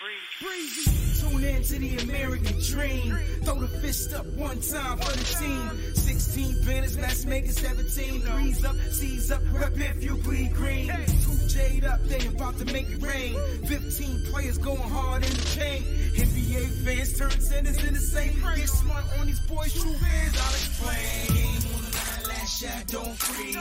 [0.00, 1.20] Breezy.
[1.20, 3.16] Tune in to the American dream.
[3.42, 5.94] Throw the fist up one time for the team.
[5.94, 8.20] 16 banners, it 17.
[8.20, 10.86] Breeze up, seize up, rep if you bleed green.
[10.86, 13.34] Two jade up, they about to make it rain.
[13.66, 15.84] 15 players going hard in the paint.
[16.14, 18.40] NBA fans turn sentence in the same.
[18.54, 22.28] Get smart on these boys, true fans, I'll explain.
[22.28, 23.56] Last shot, don't freeze.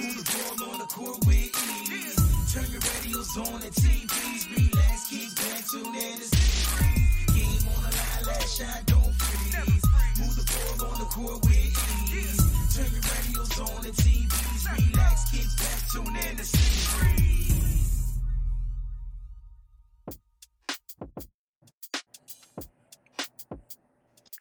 [0.00, 2.16] Move the ball on the court with ease.
[2.54, 4.56] Turn your radios on and TVs.
[4.56, 5.35] Relax, kick
[5.66, 9.84] back, tune in to see Game on the line, last shot, don't freeze.
[10.18, 10.44] Move the
[10.78, 12.76] ball on the court with ease.
[12.76, 14.92] Turn your radios on and TVs.
[14.92, 16.44] Relax, kick back, tune in to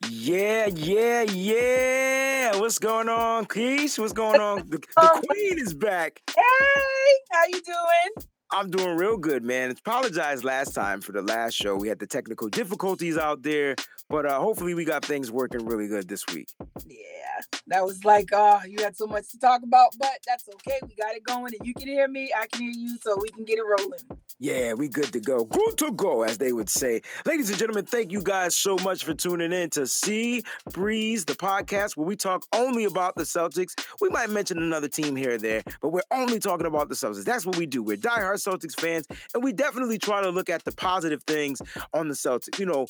[0.09, 2.59] Yeah, yeah, yeah.
[2.59, 3.99] What's going on, Keish?
[3.99, 4.69] What's going on?
[4.69, 6.21] The, the queen is back.
[6.27, 6.43] Hey,
[7.31, 8.25] how you doing?
[8.55, 9.69] I'm doing real good, man.
[9.71, 11.75] Apologize last time for the last show.
[11.75, 13.75] We had the technical difficulties out there,
[14.09, 16.47] but uh, hopefully we got things working really good this week.
[16.87, 16.95] Yeah,
[17.67, 20.79] that was like, uh, you had so much to talk about, but that's okay.
[20.83, 23.27] We got it going, and you can hear me, I can hear you, so we
[23.27, 24.21] can get it rolling.
[24.37, 25.45] Yeah, we good to go.
[25.45, 27.01] Good to go, as they would say.
[27.25, 31.35] Ladies and gentlemen, thank you guys so much for tuning in to C Breeze, the
[31.35, 33.73] podcast where we talk only about the Celtics.
[34.01, 37.23] We might mention another team here or there, but we're only talking about the Celtics.
[37.23, 37.81] That's what we do.
[37.81, 41.61] We're diehard Celtics fans, and we definitely try to look at the positive things
[41.93, 42.59] on the Celtics.
[42.59, 42.87] You know,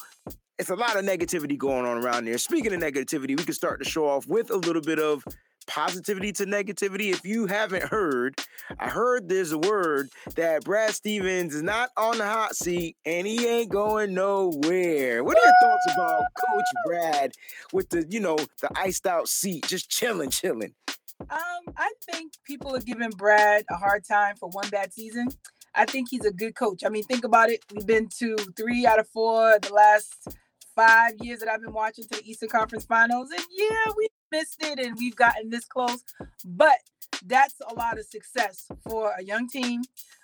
[0.58, 2.38] it's a lot of negativity going on around there.
[2.38, 5.24] Speaking of negativity, we can start to show off with a little bit of
[5.68, 7.12] positivity to negativity.
[7.12, 8.40] If you haven't heard,
[8.80, 13.26] I heard there's a word that Brad Stevens is not on the hot seat and
[13.28, 15.24] he ain't going nowhere.
[15.24, 17.32] What are your thoughts about Coach Brad
[17.74, 20.74] with the, you know, the iced out seat, just chilling, chilling?
[21.22, 25.30] Um, I think people are giving Brad a hard time for one bad season.
[25.74, 26.84] I think he's a good coach.
[26.86, 27.64] I mean, think about it.
[27.74, 30.28] We've been to three out of four the last
[30.76, 34.62] five years that I've been watching to the Eastern Conference Finals, and yeah, we missed
[34.62, 36.04] it, and we've gotten this close.
[36.44, 36.78] But
[37.26, 39.82] that's a lot of success for a young team.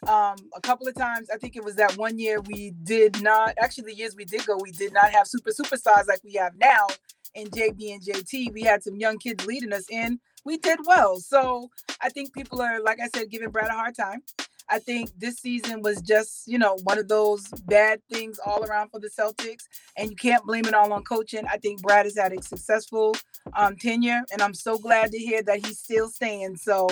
[0.08, 3.56] Um, a couple of times, I think it was that one year we did not.
[3.58, 6.54] Actually, the years we did go, we did not have super superstars like we have
[6.58, 6.88] now
[7.36, 8.54] in JB and JT.
[8.54, 10.20] We had some young kids leading us in.
[10.46, 11.18] We did well.
[11.18, 11.70] So
[12.02, 14.22] I think people are, like I said, giving Brad a hard time.
[14.70, 18.90] I think this season was just, you know, one of those bad things all around
[18.90, 19.64] for the Celtics,
[19.98, 21.44] and you can't blame it all on coaching.
[21.52, 23.16] I think Brad has had a successful
[23.54, 26.56] um, tenure, and I'm so glad to hear that he's still staying.
[26.56, 26.88] So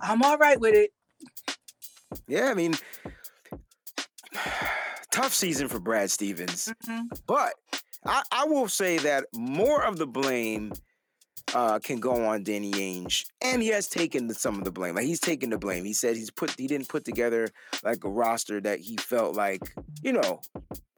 [0.00, 0.90] I'm all right with it.
[2.26, 2.74] Yeah, I mean,
[5.10, 7.08] tough season for Brad Stevens, Mhm.
[7.26, 7.54] but
[8.04, 10.72] I, I will say that more of the blame
[11.54, 14.94] uh, can go on Danny Ainge, and he has taken some of the blame.
[14.94, 15.84] Like he's taken the blame.
[15.84, 17.48] He said he's put he didn't put together
[17.82, 19.62] like a roster that he felt like
[20.02, 20.40] you know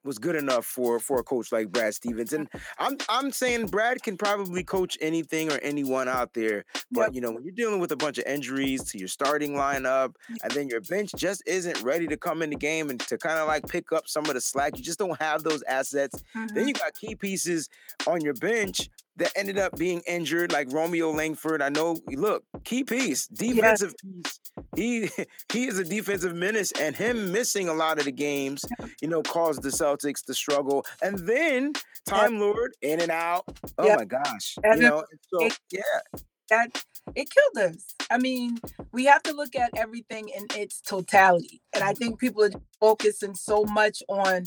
[0.05, 2.33] was good enough for for a coach like Brad Stevens.
[2.33, 2.49] And
[2.79, 7.15] I'm I'm saying Brad can probably coach anything or anyone out there, but Yep.
[7.15, 10.53] you know when you're dealing with a bunch of injuries to your starting lineup, and
[10.53, 13.47] then your bench just isn't ready to come in the game and to kind of
[13.47, 14.77] like pick up some of the slack.
[14.77, 16.21] You just don't have those assets.
[16.35, 16.67] Then Mhm.
[16.69, 17.69] you got key pieces
[18.07, 21.63] on your bench that ended up being injured, like Romeo Langford.
[21.63, 24.41] I know, look, key piece, defensive piece.
[24.77, 25.11] He
[25.53, 28.65] he is a defensive menace, and him missing a lot of the games,
[29.01, 30.85] you know, caused the Celtics to struggle.
[31.03, 31.73] And then
[32.07, 33.45] Time Lord in and out.
[33.79, 33.99] Oh Yep.
[33.99, 35.05] my gosh, And you know.
[35.33, 36.85] So it- yeah, that
[37.15, 37.85] it killed us.
[38.11, 38.59] I mean,
[38.93, 41.61] we have to look at everything in its totality.
[41.73, 41.99] And I mm-hmm.
[41.99, 42.51] think people are
[42.81, 44.45] focusing so much on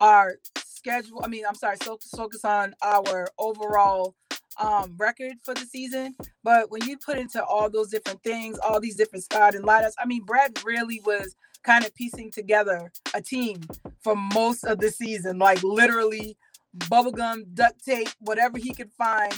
[0.00, 0.36] our
[0.78, 1.22] schedule.
[1.24, 4.14] I mean, I'm sorry, so focus on our overall
[4.60, 6.16] um record for the season.
[6.44, 10.06] But when you put into all those different things, all these different starting lineups, I
[10.06, 13.60] mean, Brad really was kind of piecing together a team
[14.02, 16.36] for most of the season, like literally
[16.78, 19.34] bubblegum, duct tape, whatever he could find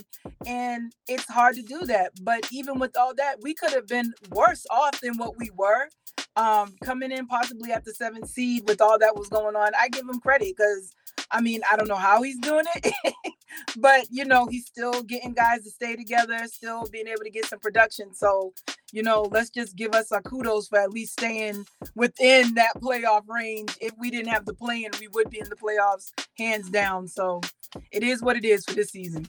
[0.47, 4.13] and it's hard to do that but even with all that we could have been
[4.31, 5.89] worse off than what we were
[6.37, 9.89] um coming in possibly at the seventh seed with all that was going on i
[9.89, 10.93] give him credit because
[11.33, 12.93] i mean i don't know how he's doing it
[13.77, 17.47] but you know he's still getting guys to stay together still being able to get
[17.47, 18.15] some production.
[18.15, 18.53] So
[18.93, 23.29] you know let's just give us our kudos for at least staying within that playoff
[23.29, 23.77] range.
[23.81, 27.09] If we didn't have the plan, we would be in the playoffs hands down.
[27.09, 27.41] So
[27.93, 29.29] it is what it is for this season.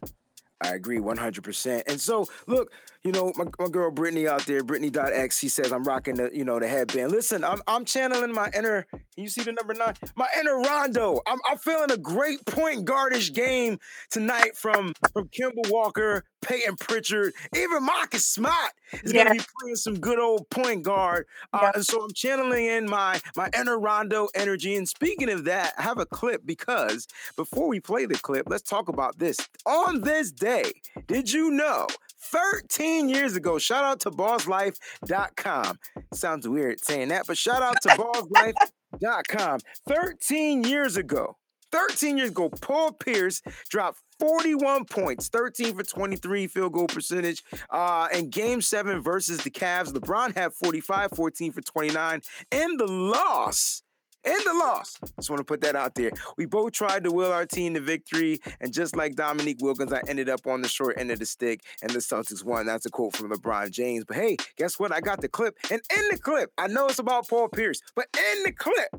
[0.64, 1.84] I agree 100%.
[1.88, 2.72] And so, look,
[3.04, 6.46] you know, my, my girl Brittany out there, Brittany.x, she says, I'm rocking the, you
[6.46, 7.12] know, the headband.
[7.12, 9.94] Listen, I'm, I'm channeling my inner, Can you see the number nine?
[10.16, 11.20] My inner Rondo.
[11.26, 17.34] I'm, I'm feeling a great point guardish game tonight from from Kemba Walker, Peyton Pritchard,
[17.56, 18.72] even Marcus Smart
[19.04, 19.24] is Yeah.
[19.24, 21.26] gonna be playing some good old point guard.
[21.54, 21.72] Uh, Yeah.
[21.76, 24.76] And so I'm channeling in my my inner Rondo energy.
[24.76, 28.64] And speaking of that, I have a clip because before we play the clip, let's
[28.70, 29.38] talk about this.
[29.66, 30.72] On this day,
[31.08, 31.88] did you know?
[32.24, 35.80] 13 years ago, shout out to bosslife.com.
[36.14, 37.90] Sounds weird saying that, but shout out to
[39.00, 39.60] bosslife.com.
[39.88, 41.38] 13 years ago,
[41.72, 47.44] 13 years ago, Paul Pierce dropped 41 points, 13 for 23 field goal percentage.
[47.70, 52.22] Uh, in game seven versus the Cavs, LeBron had 45, 14 for 29.
[52.52, 53.82] And the loss,
[54.24, 56.12] in the loss, just want to put that out there.
[56.38, 60.02] We both tried to will our team to victory, and just like Dominique Wilkins, I
[60.08, 62.66] ended up on the short end of the stick, and the Celtics won.
[62.66, 64.06] That's a quote from LeBron James.
[64.06, 64.92] But hey, guess what?
[64.92, 68.08] I got the clip, and in the clip, I know it's about Paul Pierce, but
[68.16, 68.90] in the clip,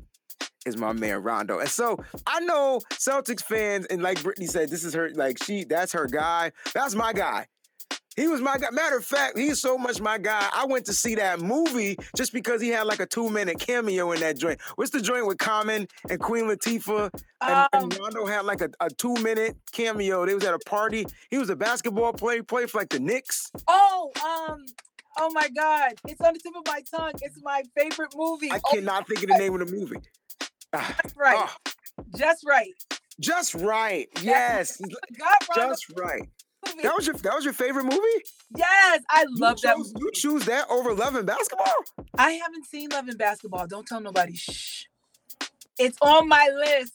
[0.65, 1.59] is my man Rondo.
[1.59, 5.63] And so I know Celtics fans, and like Brittany said, this is her, like she,
[5.63, 6.51] that's her guy.
[6.73, 7.47] That's my guy.
[8.15, 8.69] He was my guy.
[8.71, 10.47] Matter of fact, he's so much my guy.
[10.53, 14.11] I went to see that movie just because he had like a two minute cameo
[14.11, 14.59] in that joint.
[14.75, 17.09] What's the joint with Common and Queen Latifah?
[17.41, 20.25] And, Um, and Rondo had like a, a two minute cameo.
[20.25, 21.05] They was at a party.
[21.31, 23.51] He was a basketball player, played for like the Knicks.
[23.67, 24.63] Oh, um,
[25.17, 27.13] oh my God, it's on the tip of my tongue.
[27.21, 28.51] It's my favorite movie.
[28.51, 29.97] I Oh, cannot think of the name of the movie.
[30.71, 31.55] Ah, that's right, ah,
[32.15, 32.73] Just Wright.
[33.19, 34.07] Just Wright.
[34.21, 34.81] Yes.
[35.55, 36.27] Just Wright.
[36.81, 38.23] That was your that was your favorite movie?
[38.55, 39.77] Yes, I love that.
[39.77, 39.91] movie.
[39.97, 41.73] You choose that over Love and Basketball?
[42.17, 43.67] I haven't seen Love and Basketball.
[43.67, 44.35] Don't tell nobody.
[44.35, 44.85] Shh.
[45.77, 46.93] It's on my list.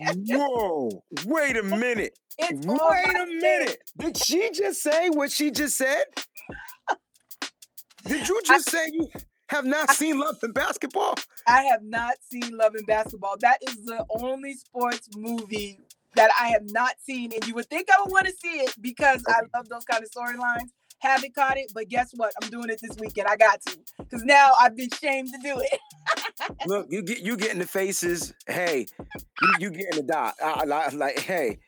[0.28, 1.02] Whoa!
[1.26, 2.18] Wait a minute!
[2.38, 3.78] It's Wait a minute!
[3.98, 6.04] Did she just say what she just said?
[8.06, 9.08] Did you just say you
[9.48, 11.14] have not seen Love and Basketball?
[11.46, 13.36] I have not seen Love and Basketball.
[13.40, 15.78] That is the only sports movie
[16.16, 18.74] that I have not seen, and you would think I would want to see it
[18.80, 20.70] because I love those kind of storylines.
[21.00, 22.32] Haven't caught it, but guess what?
[22.42, 23.28] I'm doing it this weekend.
[23.28, 25.80] I got to because now I've been shamed to do it.
[26.66, 28.32] Look, you get you get in the faces.
[28.46, 28.86] Hey,
[29.42, 30.34] you, you get in the dot.
[30.42, 31.58] I, I- like, hey,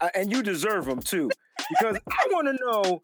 [0.00, 1.30] uh, and you deserve them too,
[1.68, 3.02] because I want to know.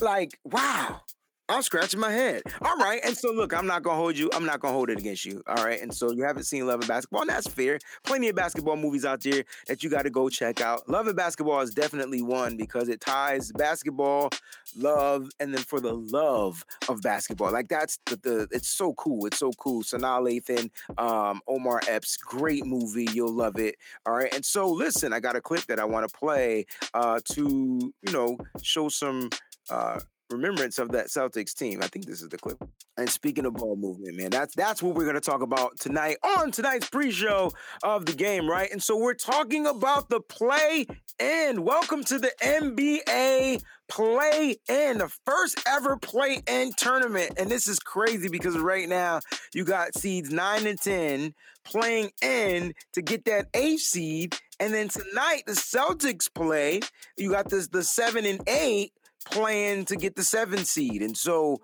[0.00, 1.02] Like, wow,
[1.48, 2.42] I'm scratching my head.
[2.62, 4.30] All right, and so look, I'm not gonna hold you.
[4.32, 5.42] I'm not gonna hold it against you.
[5.46, 7.78] All right, and so you haven't seen Love and Basketball, and that's fair.
[8.04, 10.88] Plenty of basketball movies out there that you got to go check out.
[10.88, 14.30] Love and Basketball is definitely one because it ties basketball,
[14.74, 17.52] love, and then for the love of basketball.
[17.52, 19.26] Like that's the, the it's so cool.
[19.26, 19.82] It's so cool.
[19.82, 23.08] Sanaa Lathan, um, Omar Epps, great movie.
[23.12, 23.76] You'll love it.
[24.06, 24.32] All right.
[24.34, 26.64] And so listen, I got a clip that I want to play
[26.94, 29.28] uh to, you know, show some
[29.68, 30.00] uh
[30.34, 31.80] remembrance of that Celtics team.
[31.82, 32.58] I think this is the clip.
[32.96, 36.50] And speaking of ball movement, man, that's that's what we're gonna talk about tonight on
[36.50, 37.52] tonight's pre-show
[37.82, 38.70] of the game, right?
[38.70, 40.86] And so we're talking about the play
[41.18, 41.62] in.
[41.62, 47.32] Welcome to the NBA play in, the first ever play in tournament.
[47.36, 49.20] And this is crazy because right now
[49.52, 51.34] you got seeds nine and 10
[51.64, 54.36] playing in to get that eighth seed.
[54.60, 56.80] And then tonight the Celtics play.
[57.16, 58.92] You got this the seven and eight
[59.24, 61.02] playing to get the seven seed.
[61.02, 61.60] And so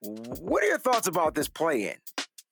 [0.00, 1.96] what are your thoughts about this play in?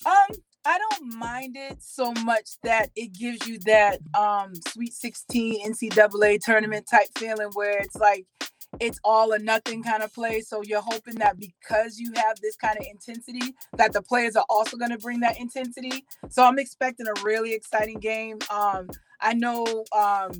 [0.06, 5.72] Um, I don't mind it so much that it gives you that um Sweet 16
[5.72, 8.26] NCAA tournament type feeling where it's like
[8.80, 10.40] it's all or nothing kind of play.
[10.40, 14.44] So you're hoping that because you have this kind of intensity, that the players are
[14.48, 16.04] also going to bring that intensity.
[16.28, 18.38] So I'm expecting a really exciting game.
[18.50, 18.88] Um,
[19.20, 20.32] I know, um,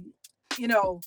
[0.58, 1.00] you know,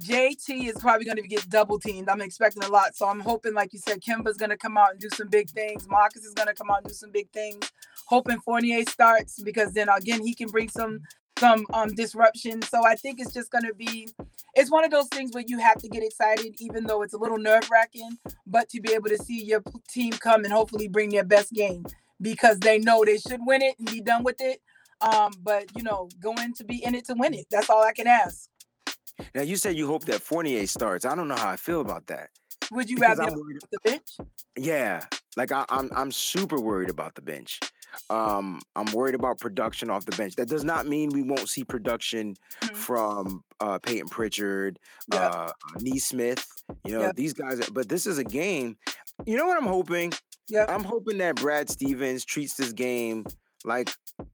[0.00, 2.08] JT is probably going to get double teamed.
[2.08, 2.96] I'm expecting a lot.
[2.96, 5.50] So I'm hoping, like you said, Kemba's going to come out and do some big
[5.50, 5.88] things.
[5.88, 7.70] Marcus is going to come out and do some big things.
[8.08, 11.00] Hoping Fournier starts because then again he can bring some
[11.38, 12.62] some um disruption.
[12.62, 14.08] So I think it's just going to be
[14.54, 17.18] it's one of those things where you have to get excited even though it's a
[17.18, 21.10] little nerve wracking, but to be able to see your team come and hopefully bring
[21.10, 21.84] their best game
[22.20, 24.60] because they know they should win it and be done with it.
[25.00, 27.46] Um, but you know, going to be in it to win it.
[27.50, 28.48] That's all I can ask.
[29.34, 31.04] Now you said you hope that Fournier starts.
[31.04, 32.30] I don't know how I feel about that.
[32.72, 34.08] Would you Because rather worried- the bench?
[34.56, 35.04] Yeah,
[35.36, 37.60] like I, I'm I'm super worried about the bench.
[38.10, 40.34] Um, I'm worried about production off the bench.
[40.36, 42.76] That does not mean we won't see production Mhm.
[42.76, 44.78] from uh, Peyton Pritchard,
[45.12, 45.28] Yeah.
[45.28, 46.44] uh, Nesmith.
[46.84, 47.12] You know Yeah.
[47.14, 47.60] these guys.
[47.60, 48.76] are- But this is a game.
[49.26, 50.12] You know what I'm hoping?
[50.48, 50.66] Yeah.
[50.68, 53.24] I'm hoping that Brad Stevens treats this game
[53.64, 53.90] like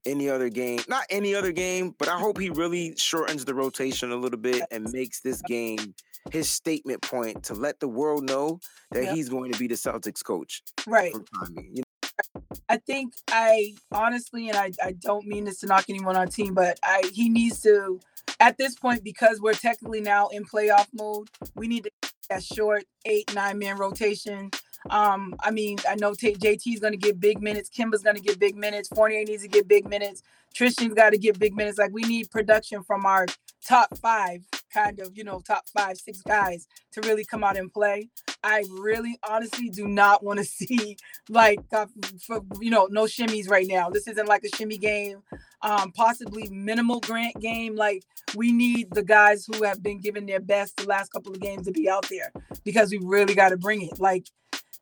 [0.07, 0.81] any other game.
[0.89, 4.63] Not any other game, but I hope he really shortens the rotation a little bit
[4.71, 5.95] and makes this game
[6.31, 8.61] his statement point to let the world know
[8.93, 9.15] that Yeah.
[9.15, 11.15] he's going to be the Celtics coach Right.
[11.73, 11.83] You
[12.69, 16.27] I think I honestly, and I, I don't mean this to knock anyone on our
[16.27, 17.99] team, but I he needs to
[18.39, 21.29] at this point because we're technically now in playoff mode.
[21.55, 21.91] We need to
[22.29, 24.51] that short eight nine man rotation.
[24.89, 27.69] Um, I mean, I know T- is going to get big minutes.
[27.69, 28.89] Kemba's going to get big minutes.
[28.89, 30.23] Fournier needs to get big minutes.
[30.55, 31.79] Tristan's got to get big minutes.
[31.79, 33.27] Like we need production from our
[33.67, 37.73] top five, kind of, you know, top five, six guys to really come out and
[37.73, 38.09] play.
[38.43, 40.97] I really, honestly, do not want to see
[41.29, 41.87] like, uh,
[42.27, 43.91] for, you know, no shimmies right now.
[43.91, 45.23] This isn't like a shimmy game.
[45.63, 47.77] Um, possibly minimal grant game.
[47.77, 48.03] Like
[48.35, 51.67] we need the guys who have been given their best the last couple of games
[51.67, 52.33] to be out there
[52.65, 54.01] because we really got to bring it.
[54.01, 54.27] Like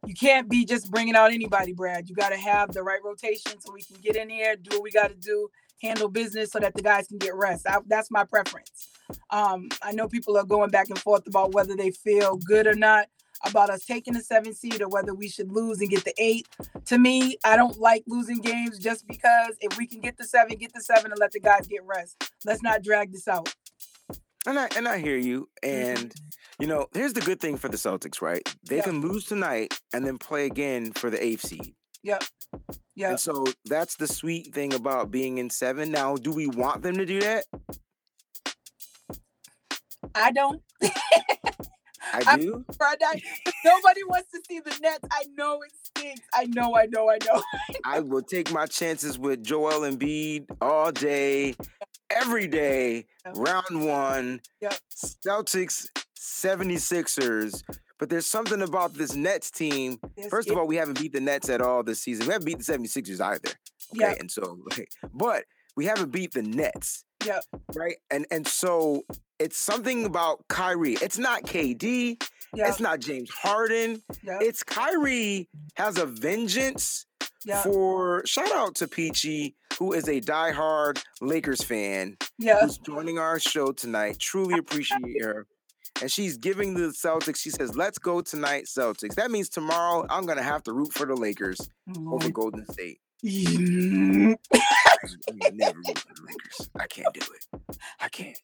[0.07, 2.09] you can't be just bringing out anybody, Brad.
[2.09, 4.83] You got to have the right rotation so we can get in here, do what
[4.83, 5.49] we got to do,
[5.83, 7.67] handle business so that the guys can get rest.
[7.67, 8.89] I, that's my preference.
[9.31, 12.75] Um, I know people are going back and forth about whether they feel good or
[12.75, 13.07] not
[13.45, 16.49] about us taking the seven seed or whether we should lose and get the eight.
[16.87, 20.57] To me, I don't like losing games just because if we can get the seven,
[20.57, 22.33] get the seven and let the guys get rest.
[22.45, 23.55] Let's not drag this out.
[24.47, 25.49] And I and I hear you.
[25.63, 26.15] And
[26.59, 28.43] you know, here's the good thing for the Celtics, right?
[28.69, 28.83] They Yeah.
[28.85, 31.75] can lose tonight and then play again for the eighth seed.
[32.03, 32.25] Yep.
[32.95, 33.11] Yeah.
[33.11, 35.91] And so that's the sweet thing about being in seven.
[35.91, 37.45] Now, do we want them to do that?
[40.15, 40.63] I don't.
[40.83, 42.65] I I- do.
[42.79, 43.23] Friday.
[43.65, 45.01] Nobody wants to see the Nets.
[45.13, 46.23] I know it stinks.
[46.33, 47.43] I know, I know, I know.
[47.85, 51.55] I will take my chances with Joel Embiid all day,
[52.11, 54.41] every day, round one.
[54.63, 54.75] Yep.
[54.95, 55.87] Celtics,
[56.19, 57.63] 76ers.
[57.99, 59.99] But there's something about this Nets team.
[60.31, 62.27] First of all, we haven't beat the Nets at all this season.
[62.27, 63.41] We haven't beat the 76ers either.
[63.49, 63.55] Okay.
[63.95, 64.15] Yeah.
[64.19, 65.45] And so, like, but
[65.77, 67.05] we haven't beat the Nets.
[67.27, 67.45] Yep.
[67.75, 67.97] Right.
[68.11, 69.03] And and so
[69.39, 70.95] it's something about Kyrie.
[70.95, 72.23] It's not KD.
[72.55, 74.03] yeah, It's not James Harden.
[74.23, 77.07] yeah, It's Kyrie has a vengeance
[77.45, 82.61] yeah, for shout out to Peachy, who is a diehard Lakers fan, yeah.
[82.61, 84.19] who's joining our show tonight.
[84.19, 85.47] Truly appreciate her.
[86.01, 89.15] And she's giving the Celtics, she says, let's go tonight, Celtics.
[89.17, 91.69] That means tomorrow I'm gonna have to root for the Lakers
[92.07, 93.01] over Golden State.
[93.25, 94.37] I
[95.53, 96.71] never root for the Lakers.
[96.79, 97.77] I can't do it.
[98.01, 98.39] I can't.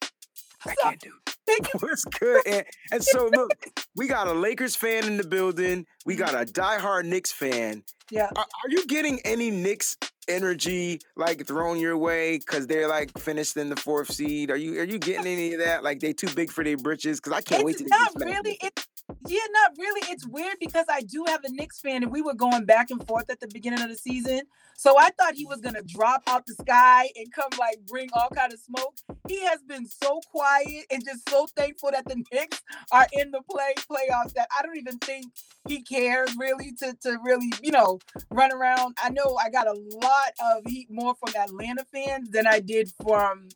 [0.66, 1.34] I can't do it.
[1.80, 2.42] What's good?
[2.46, 3.50] And, and so look,
[3.96, 5.86] we got a Lakers fan in the building.
[6.06, 7.82] We got a diehard Knicks fan.
[8.10, 8.30] Yeah.
[8.36, 9.96] Are, are you getting any Knicks
[10.28, 14.50] energy like thrown your way because they're like finished in the fourth seed?
[14.50, 15.82] Are you are you getting any of that?
[15.82, 17.20] Like they too big for their britches?
[17.20, 18.58] Because I can't wait to not really.
[18.60, 18.86] It,
[19.26, 20.02] yeah, not really.
[20.10, 23.06] It's weird because I do have a Knicks fan, and we were going back and
[23.06, 24.42] forth at the beginning of the season.
[24.76, 28.28] So I thought he was gonna drop out the sky and come like bring all
[28.30, 28.96] kind of smoke.
[29.28, 32.62] He has been so quiet and just so thankful that the Knicks
[32.92, 35.26] are in the play playoffs that I don't even think
[35.68, 38.00] he cares really to to really you know
[38.30, 38.96] run around.
[39.02, 42.90] I know I got a lot of heat more from Atlanta fans than I did
[43.02, 43.48] from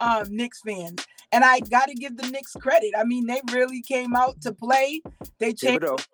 [0.00, 1.04] um Knicks fans.
[1.32, 2.92] And I got to give the Knicks credit.
[2.96, 5.00] I mean, they really came out to play.
[5.38, 6.06] They changed Thibodeau.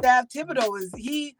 [0.00, 0.26] staff.
[0.28, 1.36] Thibodeau is he.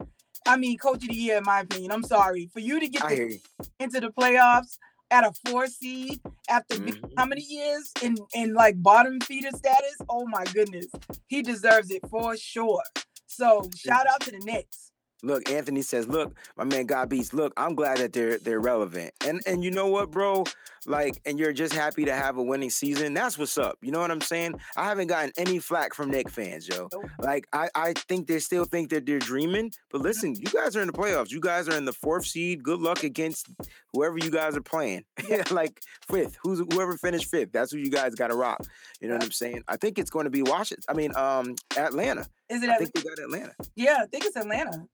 [0.46, 1.92] I mean, coach of the year in my opinion.
[1.92, 3.40] I'm sorry for you to get the-
[3.80, 4.78] into the playoffs
[5.10, 7.12] at a four seed after Mhm.
[7.18, 9.96] how many years in in like bottom feeder status.
[10.08, 10.86] Oh my goodness,
[11.28, 12.82] he deserves it for sure.
[13.26, 14.90] So shout out to the Knicks.
[15.22, 17.32] Look, Anthony says, "Look, my man God beats.
[17.32, 19.12] Look, I'm glad that they're they're relevant.
[19.26, 20.44] And and you know what, bro?
[20.86, 23.14] Like, and you're just happy to have a winning season.
[23.14, 23.78] That's what's up.
[23.82, 24.60] You know what I'm saying?
[24.76, 26.88] I haven't gotten any flack from Knick fans, yo.
[26.92, 27.06] Nope.
[27.18, 29.70] Like, I I think they still think that they're dreaming.
[29.90, 31.30] But listen, you guys are in the playoffs.
[31.30, 32.62] You guys are in the fourth seed.
[32.62, 33.46] Good luck against
[33.92, 35.04] whoever you guys are playing.
[35.28, 35.42] Yeah.
[35.50, 35.80] like
[36.10, 37.52] fifth, who's whoever finished fifth.
[37.52, 38.60] That's who you guys got to rock.
[39.00, 39.62] You know what I'm saying?
[39.68, 40.84] I think it's going to be Washington.
[40.88, 42.26] I mean, um, Atlanta.
[42.48, 42.70] Is it?
[42.70, 43.52] I think they got Atlanta.
[43.76, 44.86] yeah, I think it's Atlanta.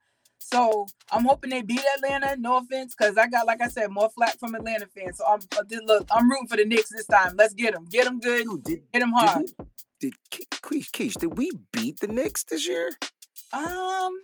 [0.52, 2.36] So I'm hoping they beat Atlanta.
[2.36, 5.18] No offense, because I got, like I said, more flack from Atlanta fans.
[5.18, 7.34] So I'm uh, look, I'm rooting for the Knicks this time.
[7.36, 9.44] Let's get them, get them good, Dude, did get them Did hard.
[9.58, 9.64] we,
[10.00, 12.90] did Ke- Keish, Keish, did we beat the Knicks this year?
[13.52, 14.20] Um,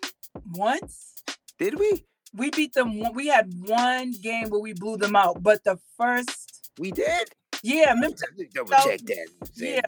[0.52, 1.14] once
[1.58, 2.04] Did we?
[2.34, 3.12] we beat them.
[3.14, 7.28] We had one game where we blew them out, but the first, We did.
[7.62, 8.16] yeah, remember
[8.54, 9.28] Double check that.
[9.56, 9.80] yeah.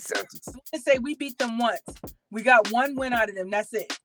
[0.74, 1.80] I say we beat them once.
[2.30, 3.50] We got one win out of them.
[3.50, 3.96] That's it.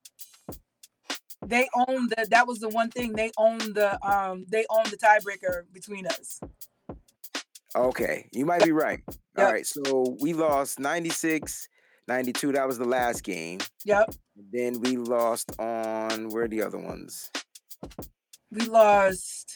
[1.45, 2.27] They own the.
[2.29, 3.97] That was the one thing they own the.
[4.07, 6.39] Um, they own the tiebreaker between us.
[7.75, 8.99] Okay, you might be right.
[9.07, 9.51] All Yep.
[9.53, 11.67] right, so we lost 96,
[12.07, 12.53] 92.
[12.53, 13.59] That was the last game.
[13.85, 14.15] Yep,
[14.51, 17.29] Then we lost on where are the other ones?
[18.51, 19.53] we lost.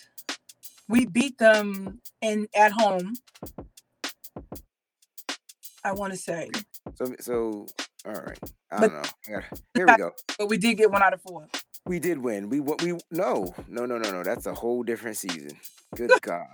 [0.87, 3.13] We beat them in at home.
[5.83, 6.49] I want to say,
[6.95, 7.65] So so
[8.05, 8.39] all right.
[8.71, 9.41] I But- don't know.
[9.73, 10.11] Here we go.
[10.37, 11.47] but we did get one out of four.
[11.85, 12.49] We did win.
[12.49, 14.23] We what we no no no no no.
[14.23, 15.51] That's a whole different season.
[15.95, 16.47] Good God.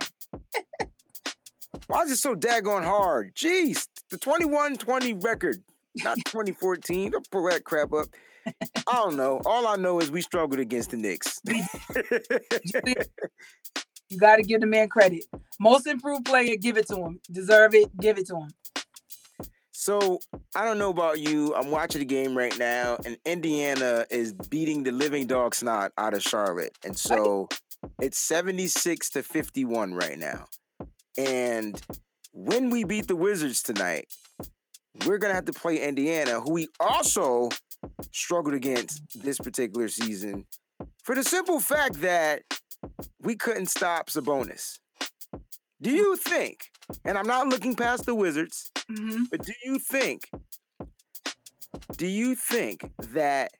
[1.86, 3.34] Why is it so daggone hard?
[3.34, 5.62] Jeez, the 21-20 record,
[5.96, 7.12] not 2014.
[7.12, 8.06] Don't pull that crap up.
[8.46, 9.40] I don't know.
[9.46, 11.40] All I know is we struggled against the Knicks.
[14.10, 15.24] You got to give the man credit.
[15.60, 17.20] Most improved player, give it to him.
[17.30, 18.50] Deserve it, give it to him.
[19.80, 20.18] So
[20.56, 21.54] I don't know about you.
[21.54, 26.14] I'm watching the game right now, and Indiana is beating the living dog snot out
[26.14, 27.48] of Charlotte, and so
[28.02, 30.46] it's 76 to 51 right now.
[31.16, 31.80] And
[32.32, 34.08] when we beat the Wizards tonight,
[35.06, 37.48] we're gonna have to play Indiana, who we also
[38.12, 40.46] struggled against this particular season,
[41.04, 42.42] for the simple fact that
[43.20, 44.80] we couldn't stop Sabonis.
[45.80, 46.72] Do you think?
[47.04, 48.70] And I'm not looking past the Wizards.
[48.88, 50.28] hmm But do you think?
[51.96, 53.52] Do you think that?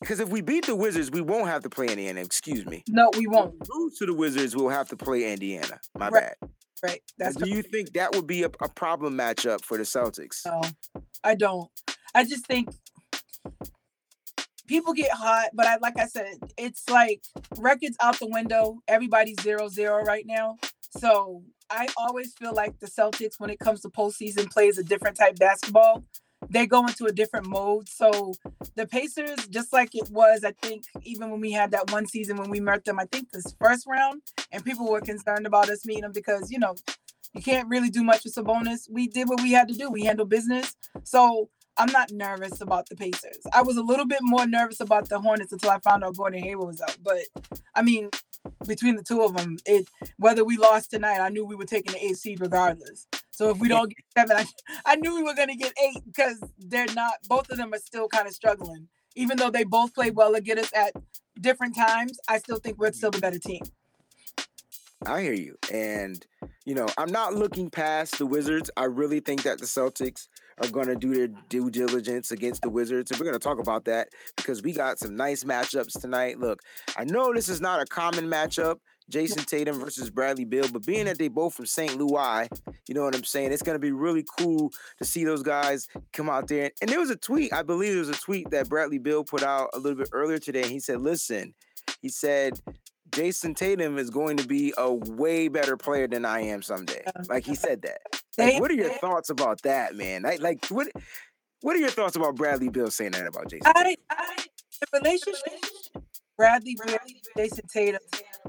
[0.00, 2.20] Because if we beat the Wizards, we won't have to play Indiana.
[2.20, 2.82] Excuse me.
[2.88, 3.52] No, we won't.
[3.52, 5.78] we lose to the Wizards, we'll have to play Indiana.
[5.96, 6.32] My Right.
[6.40, 6.50] bad.
[6.82, 7.02] Right.
[7.18, 10.46] That's do you think that would be a, a problem matchup for the Celtics?
[10.46, 10.62] No,
[11.22, 11.70] I don't.
[12.14, 12.70] I just think
[14.66, 17.22] people get hot, but I like I said, it's like
[17.58, 18.78] records out the window.
[18.88, 20.56] Everybody's zero zero right now.
[20.98, 25.16] So I always feel like the Celtics, when it comes to postseason, plays a different
[25.16, 26.04] type basketball.
[26.48, 27.88] They go into a different mode.
[27.88, 28.34] So
[28.74, 32.36] the Pacers, just like it was, I think, even when we had that one season
[32.36, 35.86] when we met them, I think this first round, and people were concerned about us
[35.86, 36.74] meeting them because, you know,
[37.34, 38.90] you can't really do much with Sabonis.
[38.90, 39.90] We did what we had to do.
[39.90, 40.74] We handled business.
[41.04, 43.38] So I'm not nervous about the Pacers.
[43.52, 46.42] I was a little bit more nervous about the Hornets until I found out Gordon
[46.42, 46.96] Hayward was out.
[47.02, 47.20] But
[47.74, 48.10] I mean,
[48.66, 51.92] between the two of them, it whether we lost tonight, I knew we were taking
[51.92, 53.06] the eight seed regardless.
[53.30, 56.42] So if we don't get seven, I, I knew we were gonna get eight because
[56.58, 57.14] they're not.
[57.28, 60.74] Both of them are still kind of struggling, even though they both played well against
[60.74, 61.02] us at
[61.40, 62.18] different times.
[62.28, 63.62] I still think we're still the better team.
[65.06, 65.56] I hear you.
[65.72, 66.24] And,
[66.66, 68.70] you know, I'm not looking past the Wizards.
[68.76, 70.28] I really think that the Celtics
[70.60, 73.10] are going to do their due diligence against the Wizards.
[73.10, 76.38] And we're going to talk about that because we got some nice matchups tonight.
[76.38, 76.60] Look,
[76.96, 78.76] I know this is not a common matchup.
[79.10, 81.98] Jayson Tatum versus Bradley Beal, but being that they both from St.
[81.98, 82.48] Louis,
[82.86, 83.52] you know what I'm saying?
[83.52, 86.70] It's gonna be really cool to see those guys come out there.
[86.80, 89.42] And there was a tweet, I believe there was a tweet that Bradley Beal put
[89.42, 90.68] out a little bit earlier today.
[90.68, 91.54] He said, "Listen,
[92.00, 92.60] he said
[93.10, 97.04] Jayson Tatum is going to be a way better player than I am someday.
[97.28, 98.00] Like he said that.
[98.38, 100.22] Like, what are your thoughts about that, man?
[100.22, 100.88] Like, like what
[101.62, 103.72] what are your thoughts about Bradley Beal saying that about Jayson?
[103.72, 103.74] Tatum?
[103.76, 104.44] I, I
[104.80, 105.42] the relationship
[106.36, 107.00] Bradley and
[107.36, 108.00] Jayson Tatum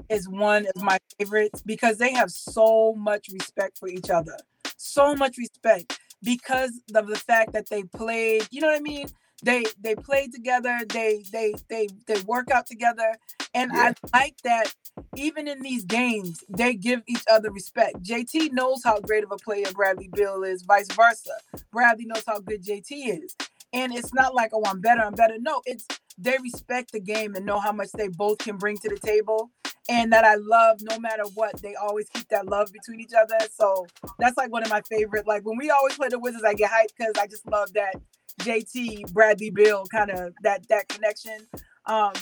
[0.08, 4.38] is one of my favorites because they have so much respect for each other.
[4.78, 9.08] So much respect because of the fact that they played, you know what I mean?
[9.42, 13.16] They they played together, they they they they work out together.
[13.54, 13.92] And Yeah.
[14.12, 14.74] I like that
[15.16, 18.02] even in these games, they give each other respect.
[18.02, 21.32] JT knows how great of a player Bradley Beal is, vice versa.
[21.72, 22.90] Bradley knows how good JT
[23.24, 23.36] is.
[23.72, 25.36] And it's not like, oh, I'm better, I'm better.
[25.38, 25.86] No, it's
[26.18, 29.50] they respect the game and know how much they both can bring to the table.
[29.88, 33.38] And that I love no matter what, they always keep that love between each other.
[33.52, 33.86] So
[34.18, 35.26] that's like one of my favorite.
[35.26, 37.96] Like when we always play the Wizards, I get hyped because I just love that
[38.40, 41.46] JT Bradley Beal kind of that that connection.
[41.86, 42.12] Um,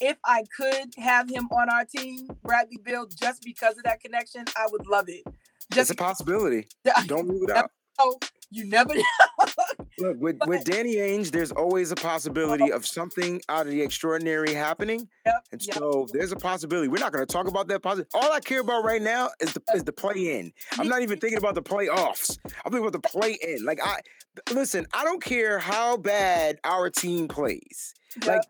[0.00, 4.44] if I could have him on our team, Bradley Beal, just because of that connection,
[4.56, 5.22] I would love it.
[5.74, 6.66] It's a possibility.
[7.06, 7.70] Don't rule it out.
[7.98, 8.18] Oh,
[8.50, 9.02] you never know.
[9.98, 14.52] Look, with, with Danny Ainge, there's always a possibility of something out of the extraordinary
[14.52, 15.08] happening.
[15.24, 15.76] Yep, And yep.
[15.76, 16.88] so there's a possibility.
[16.88, 18.08] We're not going to talk about that positive.
[18.12, 20.52] All I care about right now is the is the play in.
[20.78, 22.38] I'm not even thinking about the playoffs.
[22.44, 23.64] I'm thinking about the play in.
[23.64, 24.00] Like I
[24.52, 27.94] listen, I don't care how bad our team plays.
[28.26, 28.42] Like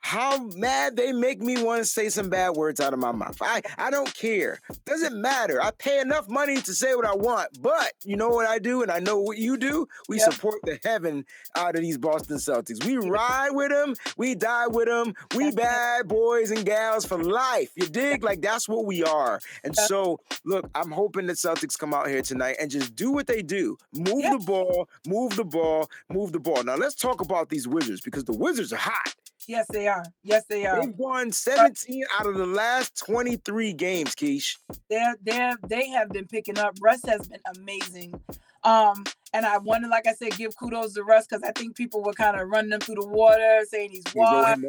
[0.00, 3.36] how mad they make me want to say some bad words out of my mouth.
[3.42, 4.60] I, I don't care.
[4.86, 5.60] Doesn't matter.
[5.62, 7.60] I pay enough money to say what I want.
[7.60, 9.86] But you know what I do, and I know what you do.
[10.08, 10.32] We Yep.
[10.32, 12.84] support the heaven out of these Boston Celtics.
[12.84, 13.94] We ride with them.
[14.16, 15.14] We die with them.
[15.34, 17.70] We bad boys and gals for life.
[17.74, 18.22] You dig?
[18.22, 19.40] Like that's what we are.
[19.64, 23.26] And so, look, I'm hoping the Celtics come out here tonight and just do what
[23.26, 23.76] they do.
[23.92, 24.32] Move Yep.
[24.40, 26.62] the ball, move the ball, move the ball.
[26.62, 29.14] Now let's talk about these Wizards because the Wizards are hot.
[29.48, 30.04] Yes, they are.
[30.22, 30.80] Yes, they are.
[30.80, 34.56] They've won 17 out of the last 23 games, Keish.
[34.88, 36.76] they're they're they have been picking up.
[36.80, 38.20] Russ has been amazing.
[38.64, 42.02] Um, and I wanted, like I said, give kudos to Russ because I think people
[42.02, 44.60] were kind of running him through the water, saying he's washed.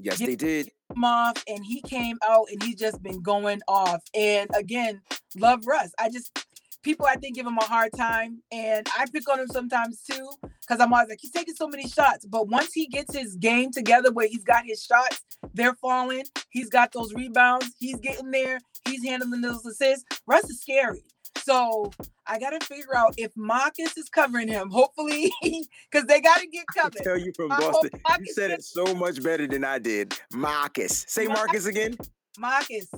[0.00, 0.70] Yes, they did.
[0.94, 4.00] him off, and he came out and he's just been going off.
[4.14, 5.00] And again,
[5.36, 5.92] love Russ.
[5.98, 6.46] I just
[6.82, 10.28] people I think give him a hard time, and I pick on him sometimes too,
[10.60, 12.24] because I'm always like, he's taking so many shots.
[12.26, 15.22] But once he gets his game together, where he's got his shots,
[15.54, 16.24] they're falling.
[16.50, 17.74] He's got those rebounds.
[17.78, 18.60] He's getting there.
[18.86, 20.04] He's handling those assists.
[20.26, 21.02] Russ is scary.
[21.38, 21.90] So
[22.26, 24.70] I got to figure out if Marcus is covering him.
[24.70, 27.00] Hopefully, because they got to get covered.
[27.00, 30.14] I tell you from Boston, you said it so much better than I did.
[30.32, 31.96] Marcus, say Marcus again.
[32.38, 32.88] Marcus.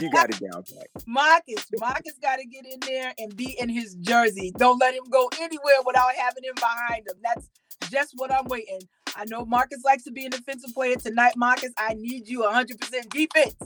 [0.00, 0.88] you got it down pat.
[1.06, 1.66] Marcus.
[1.78, 4.52] Marcus got to get in there and be in his jersey.
[4.56, 7.16] Don't let him go anywhere without having him behind him.
[7.22, 7.48] That's
[7.90, 8.80] just what I'm waiting.
[9.16, 11.34] I know Marcus likes to be an defensive player tonight.
[11.36, 13.56] Marcus, I need you 100% defense.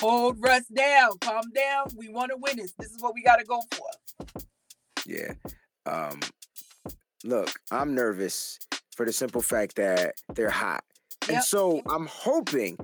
[0.00, 1.18] Hold Russ down.
[1.20, 1.86] Calm down.
[1.96, 2.72] We want to win this.
[2.78, 4.44] This is what we got to go for.
[5.06, 5.32] Yeah.
[5.86, 6.20] Um,
[7.24, 8.58] look, I'm nervous
[8.96, 10.84] for the simple fact that they're hot.
[11.22, 11.36] Yep.
[11.36, 12.76] And so I'm hoping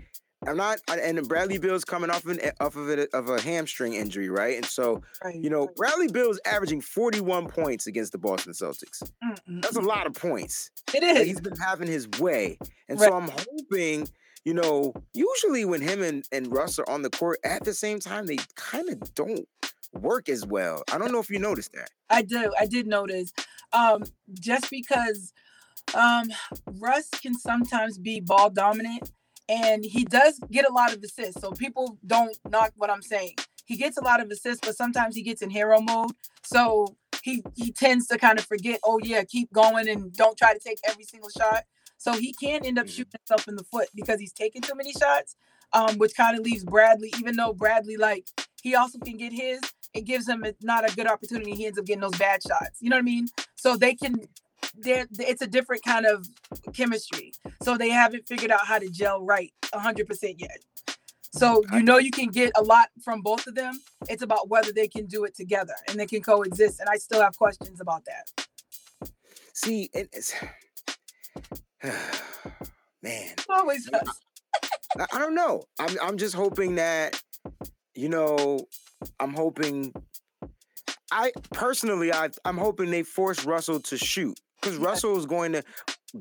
[0.47, 3.93] I'm not, and Bradley Beal's coming off of an, off of it of a hamstring
[3.93, 4.57] injury, right?
[4.57, 5.35] And so, right.
[5.35, 9.03] you know, Bradley Beal's averaging 41 points against the Boston Celtics.
[9.23, 9.61] Mm-mm.
[9.61, 10.71] That's a lot of points.
[10.95, 11.27] It is.
[11.27, 12.57] he's been having his way,
[12.89, 13.11] and right.
[13.11, 14.09] so I'm hoping,
[14.47, 18.01] you know, usually when him and and Russ are on the court at the same
[18.01, 19.47] time, they kind of don't
[19.93, 20.83] work as well.
[20.91, 21.91] I don't know if you noticed that.
[22.09, 22.51] I do.
[22.59, 23.33] I did notice.
[23.75, 25.35] Um, just because
[25.95, 26.29] um
[26.79, 29.11] Russ can sometimes be ball dominant
[29.51, 31.41] and he does get a lot of assists.
[31.41, 33.35] So people don't knock what I'm saying.
[33.67, 36.13] He gets a lot of assists, but sometimes he gets in hero mode.
[36.45, 40.55] So he he tends to kind of forget, oh yeah, keep going and don't try
[40.55, 41.65] to take every single shot.
[41.99, 42.93] So he can end up mm-hmm.
[42.93, 45.37] shooting himself in the foot because he's taking too many shots,
[45.73, 48.27] um, which kind of leaves Bradley, even though Bradley like
[48.63, 49.61] he also can get his,
[49.95, 51.55] it gives him not a good opportunity.
[51.55, 52.79] He ends up getting those bad shots.
[52.81, 53.27] You know what I mean?
[53.57, 54.17] So they can
[54.77, 56.27] there it's a different kind of
[56.73, 57.33] chemistry.
[57.63, 60.59] So they haven't figured out how to gel right 100% yet.
[61.33, 63.81] So you know you can get a lot from both of them.
[64.09, 66.81] It's about whether they can do it together and they can coexist.
[66.81, 69.11] And I still have questions about that.
[69.55, 70.35] See, it's
[73.03, 73.35] man.
[73.49, 74.21] Always us.
[74.99, 75.63] I, I don't know.
[75.79, 77.21] I'm I'm just hoping that
[77.95, 78.67] you know
[79.21, 79.93] I'm hoping
[81.13, 85.63] I personally I I'm hoping they force Russell to shoot because Russell is going to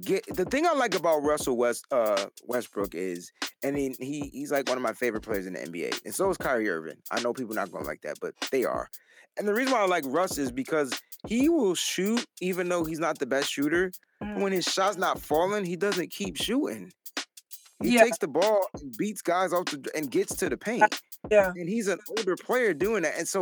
[0.01, 3.31] get the thing I like about Russell West uh, Westbrook is,
[3.63, 6.29] and he, he he's like one of my favorite players in the NBA, and so
[6.29, 6.97] is Kyrie Irving.
[7.11, 8.89] I know people not going like that, but they are.
[9.37, 10.91] And the reason why I like Russ is because
[11.27, 13.91] he will shoot even though he's not the best shooter.
[14.21, 14.41] Mm.
[14.41, 16.91] When his shot's not falling, he doesn't keep shooting.
[17.81, 18.03] He yeah.
[18.03, 21.01] takes the ball and beats guys off the, and gets to the uh, paint.
[21.31, 21.51] Yeah.
[21.55, 23.17] And he's an older player doing that.
[23.17, 23.41] And so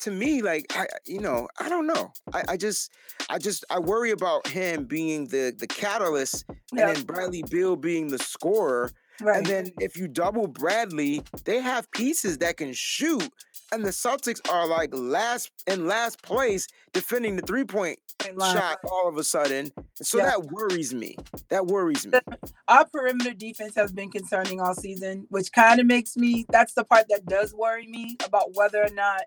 [0.00, 2.12] to me, like I you know, I don't know.
[2.32, 2.92] I, I just
[3.28, 6.88] I just I worry about him being the the catalyst yeah.
[6.88, 8.90] and then Bradley Beal being the scorer.
[9.20, 9.38] Right.
[9.38, 13.28] And then if you double Bradley, they have pieces that can shoot
[13.72, 17.98] and the Celtics are like last in last place defending the three point
[18.38, 19.72] shot all of a sudden.
[19.94, 20.26] So yeah.
[20.26, 21.16] that worries me.
[21.48, 22.18] That worries me.
[22.68, 26.84] Our perimeter defense has been concerning all season, which kind of makes me that's the
[26.84, 29.22] part that does worry me about whether or not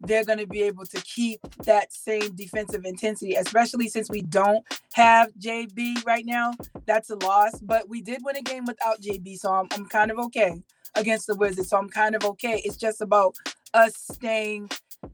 [0.00, 4.64] they're going to be able to keep that same defensive intensity, especially since we don't
[4.94, 6.52] have JB right now.
[6.86, 10.12] That's a loss, but we did win a game without JB, so I'm, I'm kind
[10.12, 10.62] of okay
[10.98, 11.70] against the Wizards.
[11.70, 12.60] So I'm kind of okay.
[12.64, 13.36] It's just about
[13.74, 14.70] us staying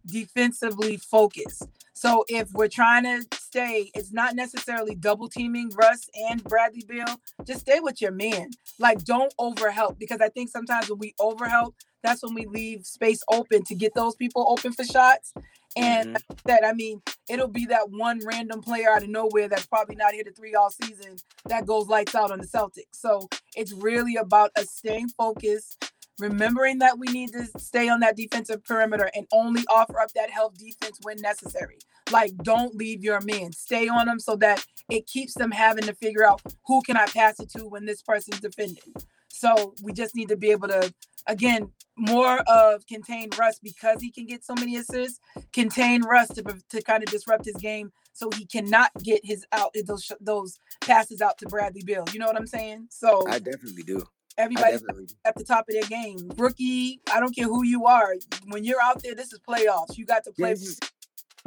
[0.07, 1.69] defensively focused.
[1.93, 7.07] So if we're trying to stay, it's not necessarily double teaming Russ and Bradley Beal.
[7.45, 8.51] Just stay with your man.
[8.79, 13.23] Like don't overhelp because I think sometimes when we overhelp, that's when we leave space
[13.31, 15.33] open to get those people open for shots.
[15.77, 16.35] And mm-hmm.
[16.47, 20.15] that I mean, it'll be that one random player out of nowhere that's probably not
[20.15, 22.93] hit a three all season that goes lights out on the Celtics.
[22.93, 28.17] So it's really about us staying focused, remembering that we need to stay on that
[28.17, 31.79] defensive perimeter and only offer up that help defense when necessary.
[32.13, 33.53] Like, don't leave your men.
[33.53, 37.07] Stay on them so that it keeps them having to figure out who can I
[37.07, 38.95] pass it to when this person's defending.
[39.29, 40.93] So we just need to be able to,
[41.27, 45.21] again, more of contain Russ because he can get so many assists,
[45.53, 49.75] contain Russ to, to kind of disrupt his game so he cannot get his out
[49.87, 52.05] those those passes out to Bradley Beal.
[52.13, 52.87] You know what I'm saying?
[52.91, 54.07] So I definitely do.
[54.37, 54.79] Everybody
[55.25, 56.33] at the top of their game.
[56.37, 58.17] Rookie, I don't care who you are.
[58.49, 59.97] When you're out there, this is playoffs.
[59.97, 60.57] You got to play.
[60.59, 60.89] Yeah,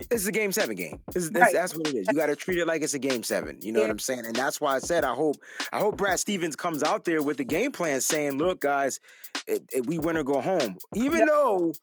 [0.10, 1.00] this is a game seven game.
[1.12, 1.54] This, this, right.
[1.54, 2.08] That's what it is.
[2.08, 3.58] You got to treat it like it's a game seven.
[3.62, 3.86] You know yeah.
[3.86, 4.26] what I'm saying?
[4.26, 5.38] And that's why I said I hope
[5.74, 9.00] I hope Brad Stevens comes out there with the game plan, saying, "Look, guys,
[9.48, 11.74] it, it, we win or go home." Even though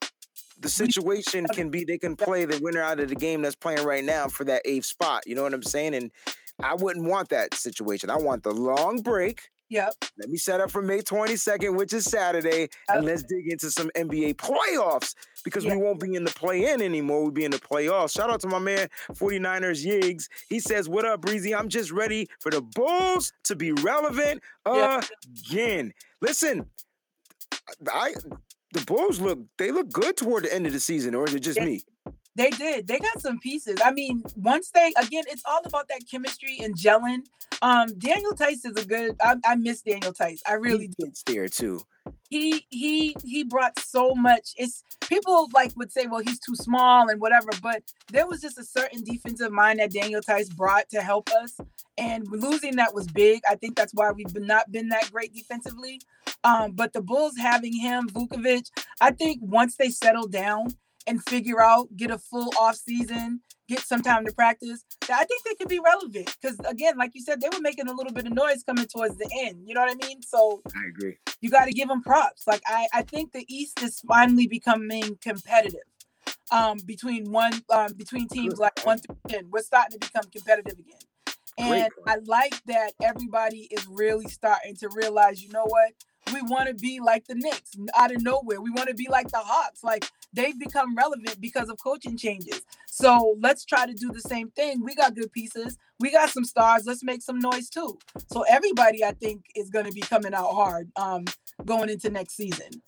[0.61, 3.85] the situation can be they can play the winner out of the game that's playing
[3.85, 5.27] right now for that eighth spot.
[5.27, 5.95] You know what I'm saying?
[5.95, 6.11] And
[6.63, 8.11] I wouldn't want that situation.
[8.11, 9.43] I want the long break.
[9.71, 9.95] Yep.
[10.19, 13.91] Let me set up for May 22nd, which is Saturday, and let's dig into some
[13.97, 15.75] NBA playoffs because Yeah.
[15.77, 17.23] we won't be in the play in anymore.
[17.23, 18.13] We'll be in the playoffs.
[18.13, 20.29] Shout out to my man, 49ers Yigs.
[20.49, 21.55] He says, What up, Breezy?
[21.55, 25.01] I'm just ready for the Bulls to be relevant Yeah.
[25.49, 25.93] again.
[26.21, 26.71] Listen,
[27.91, 28.15] I
[28.73, 31.41] the Bulls look they look good toward the end of the season, or is it
[31.41, 31.83] just me?
[32.37, 32.87] They did.
[32.89, 33.79] They got some pieces.
[33.85, 37.23] I mean, once they again, it's all about that chemistry and gelling.
[37.63, 39.17] Um, Daniel Theis is a good.
[39.21, 40.41] I, I miss Daniel Theis.
[40.47, 41.81] I really He fits there too.
[42.29, 47.09] he he he brought so much it's people like would say well he's too small
[47.09, 51.01] and whatever but there was just a certain defensive mind that daniel theis brought to
[51.01, 51.59] help us
[51.99, 55.33] and losing that was big i think that's why we've been, not been that great
[55.35, 56.01] defensively
[56.45, 58.67] um but the bulls having him vucevic
[59.01, 60.69] i think once they settle down
[61.07, 65.43] and figure out get a full off season get some time to practice i think
[65.45, 68.27] they could be relevant because again like you said they were making a little bit
[68.27, 71.17] of noise coming towards the end you know what i mean so I agree.
[71.41, 72.47] you got to give them props.
[72.47, 75.81] Like I, I think the East is finally becoming competitive.
[76.51, 80.79] Um, between one, um, between teams like one through ten, we're starting to become competitive
[80.79, 80.99] again.
[81.57, 85.93] And I like that everybody is really starting to realize, you know what?
[86.33, 88.61] We want to be like the Knicks out of nowhere.
[88.61, 89.85] We want to be like the Hawks.
[89.85, 92.63] Like they've become relevant because of coaching changes.
[92.87, 94.85] So let's try to do the same thing.
[94.85, 95.79] We got good pieces.
[96.01, 96.85] We got some stars.
[96.87, 97.99] Let's make some noise too.
[98.31, 101.25] So everybody, I think, is going to be coming out hard um,
[101.65, 102.83] going into next season.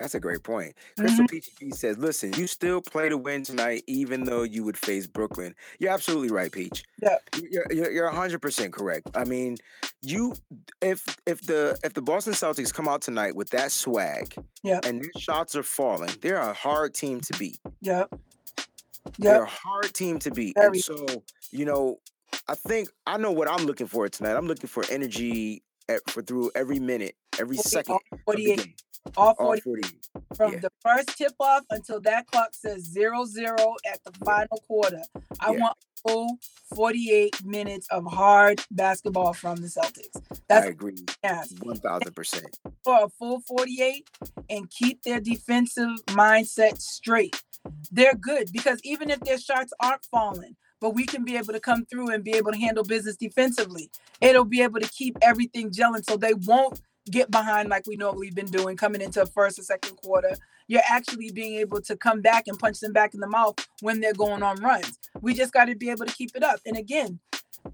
[0.00, 0.74] That's a great point.
[0.74, 1.02] Mm-hmm.
[1.02, 4.78] Crystal Peachy P says, listen, you still play to win tonight, even though you would
[4.78, 5.54] face Brooklyn.
[5.78, 6.82] You're absolutely right, Peach.
[7.02, 7.16] Yeah.
[7.50, 9.08] You're, you're, you're 100% correct.
[9.14, 9.58] I mean,
[10.02, 10.34] you
[10.80, 14.80] if if the if the Boston Celtics come out tonight with that swag Yeah.
[14.84, 17.58] and their shots are falling, they're a hard team to beat.
[17.82, 18.14] Yep.
[19.18, 20.54] They're a hard team to beat.
[20.56, 20.68] Very.
[20.68, 21.06] And so,
[21.50, 21.98] you know,
[22.48, 24.36] I think I know what I'm looking for tonight.
[24.36, 28.24] I'm looking for energy at, for through every minute, every 40 second all of the
[28.26, 28.82] 48,
[29.16, 29.82] all All 40 40.
[30.36, 30.58] from yeah.
[30.60, 35.02] the first tip off until that clock says zero zero at the final quarter.
[35.40, 35.60] I Yeah.
[35.60, 36.38] want full
[36.74, 40.16] 48 minutes of hard basketball from the Celtics.
[40.32, 40.96] I That's agree.
[41.22, 41.52] yes.
[41.54, 42.58] 1000%.
[42.84, 44.08] for a full 48
[44.48, 47.42] and keep their defensive mindset straight.
[47.90, 51.60] They're good because even if their shots aren't falling, but we can be able to
[51.60, 53.90] come through and be able to handle business defensively.
[54.22, 56.80] It'll be able to keep everything gelling so they won't
[57.10, 60.36] get behind like we normally been doing coming into first or second quarter.
[60.68, 64.00] You're actually being able to come back and punch them back in the mouth when
[64.00, 64.98] they're going on runs.
[65.20, 66.60] We just got to be able to keep it up.
[66.66, 67.20] And again,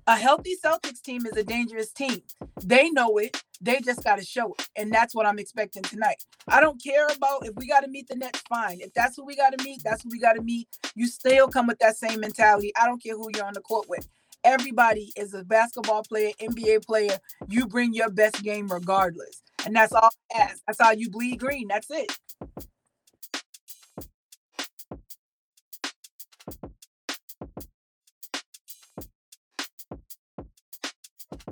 [0.07, 2.22] a healthy Celtics team is a dangerous team.
[2.62, 3.42] They know it.
[3.61, 4.68] They just got to show it.
[4.77, 6.25] And that's what I'm expecting tonight.
[6.49, 8.81] I don't care about if we got to meet the Nets, fine.
[8.81, 10.68] If that's who we got to meet, that's who we got to meet.
[10.94, 12.72] You still come with that same mentality.
[12.81, 14.07] I don't care who you're on the court with.
[14.44, 17.18] Everybody is a basketball player, NBA player.
[17.49, 19.42] You bring your best game regardless.
[19.64, 20.59] And that's all I ask.
[20.66, 21.68] That's how you bleed green.
[21.68, 22.16] That's it.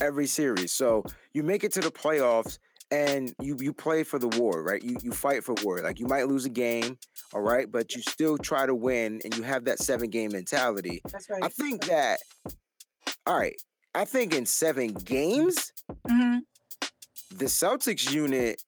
[0.00, 0.72] every series.
[0.72, 2.58] So you make it to the playoffs
[2.90, 4.82] and you you play for the war, right?
[4.82, 5.80] You you fight for war.
[5.80, 6.98] Like you might lose a game,
[7.32, 11.00] all right, but you still try to win and you have that seven game mentality.
[11.10, 11.42] That's right.
[11.42, 12.18] I think that
[13.26, 13.56] all right,
[13.94, 15.72] I think in seven games,
[16.08, 16.38] hmm
[17.36, 18.62] the Celtics unit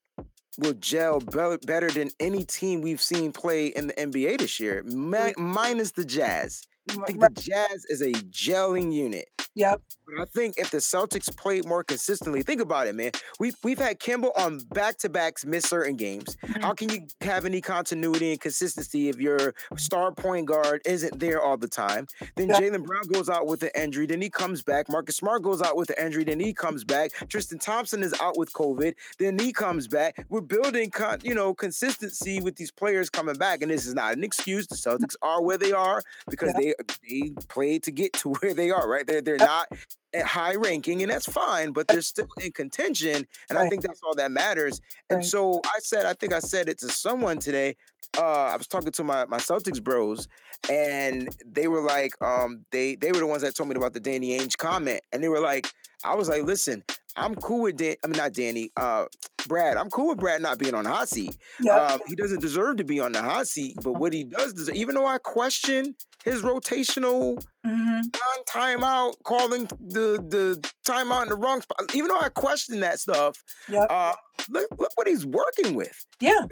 [0.59, 4.83] will gel be- better than any team we've seen play in the NBA this year,
[4.85, 6.63] mi- minus the Jazz.
[6.91, 9.29] I think the Jazz is a gelling unit.
[9.57, 9.81] Yep.
[10.07, 13.11] But I think if the Celtics played more consistently, think about it, man.
[13.41, 16.37] We've we've had Kimball on back to backs miss certain games.
[16.45, 16.61] Mm-hmm.
[16.63, 21.43] How can you have any continuity and consistency if your star point guard isn't there
[21.43, 22.07] all the time?
[22.37, 22.61] Then Yeah.
[22.61, 24.89] Jaylen Brown goes out with an injury, then he comes back.
[24.89, 27.11] Marcus Smart goes out with an injury, then he comes back.
[27.29, 30.25] Tristan Thompson is out with COVID, then he comes back.
[30.29, 34.15] We're building, con- you know, consistency with these players coming back, and this is not
[34.17, 34.67] an excuse.
[34.69, 36.73] The Celtics are where they are because Yeah.
[37.09, 38.89] they they played to get to where they are.
[38.89, 39.07] Right?
[39.07, 39.69] They're they're not
[40.13, 44.01] at high ranking, and that's fine, but they're still in contention, and I think that's
[44.03, 44.81] all that matters.
[45.11, 47.77] And so I said, I think I said it to someone today.
[48.19, 50.27] Uh, I was talking to my my Celtics bros,
[50.71, 54.01] and they were like, um, they they were the ones that told me about the
[54.01, 55.71] Danny Ainge comment, and they were like,
[56.05, 56.83] I was like, listen,
[57.17, 57.97] I'm cool with Dan.
[58.03, 58.71] I mean, not Danny.
[58.77, 59.07] Uh,
[59.47, 59.77] Brad.
[59.77, 61.37] I'm cool with Brad not being on the hot seat.
[61.61, 61.91] Yep.
[61.91, 64.75] Um, he doesn't deserve to be on the hot seat, but what he does deserve,
[64.75, 65.95] even though I question
[66.27, 71.79] his rotational hmm non-timeout, calling the the timeout in the wrong spot.
[71.95, 73.37] Even though I question that stuff,
[73.71, 73.87] Yep.
[73.89, 74.15] uh,
[74.51, 76.05] look look what he's working with.
[76.21, 76.47] Yeah.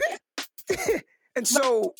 [1.35, 1.93] and so,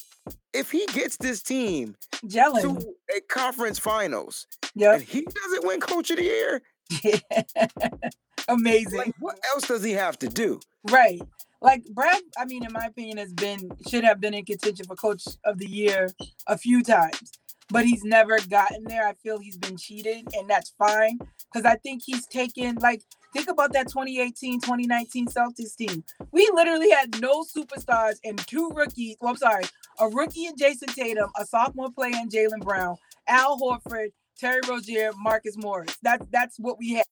[0.53, 2.61] if he gets this team Gelling.
[2.61, 4.93] to a conference finals, Yeah.
[4.95, 6.61] And he doesn't win coach of the year.
[8.47, 8.99] Amazing.
[8.99, 10.59] Like, what else does he have to do?
[10.89, 11.21] Right.
[11.61, 14.95] Like Brad, I mean, in my opinion, has been should have been in contention for
[14.95, 16.09] coach of the year
[16.47, 17.31] a few times,
[17.69, 19.07] but he's never gotten there.
[19.07, 21.19] I feel he's been cheated, and that's fine
[21.51, 23.01] because I think he's taken like
[23.33, 26.03] think about that 2018 2019 Celtics team.
[26.31, 29.17] We literally had no superstars and two rookies.
[29.19, 29.63] Well, I'm sorry,
[29.99, 32.97] a rookie and Jayson Tatum, a sophomore player in Jaylen Brown,
[33.27, 35.97] Al Horford, Terry Rozier, Marcus Morris.
[36.03, 37.05] That that's what we had.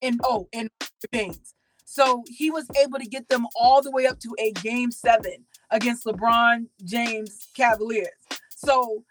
[0.00, 0.70] And oh, and
[1.10, 1.54] Baynes.
[1.84, 5.46] So he was able to get them all the way up to a game seven
[5.70, 8.08] against LeBron James Cavaliers.
[8.50, 9.04] So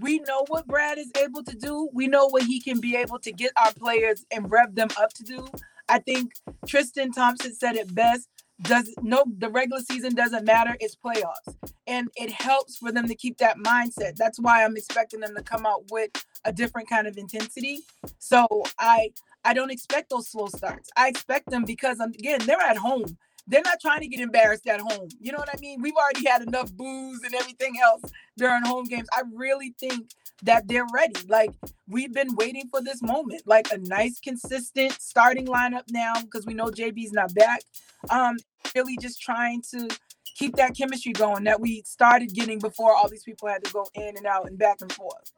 [0.00, 1.88] we know what Brad is able to do.
[1.92, 5.12] We know what he can be able to get our players and rev them up
[5.14, 5.48] to do.
[5.88, 6.32] I think
[6.66, 8.28] Tristan Thompson said it best.
[8.62, 11.56] Does no the regular season doesn't matter, it's playoffs.
[11.86, 14.16] And it helps for them to keep that mindset.
[14.16, 16.10] That's why I'm expecting them to come out with
[16.44, 17.80] a different kind of intensity.
[18.18, 18.46] So
[18.78, 19.10] I
[19.44, 20.90] I don't expect those slow starts.
[20.96, 23.04] I expect them because um, again, they're at home.
[23.46, 25.08] They're not trying to get embarrassed at home.
[25.20, 25.82] You know what I mean?
[25.82, 28.02] We've already had enough booze and everything else
[28.36, 29.08] during home games.
[29.12, 30.10] I really think
[30.42, 31.20] that they're ready.
[31.28, 31.50] Like
[31.88, 36.54] we've been waiting for this moment, like a nice, consistent starting lineup now because we
[36.54, 37.62] know JB's not back.
[38.10, 38.36] Um,
[38.74, 39.88] really just trying to
[40.34, 43.86] keep that chemistry going that we started getting before all these people had to go
[43.94, 45.32] in and out and back and forth.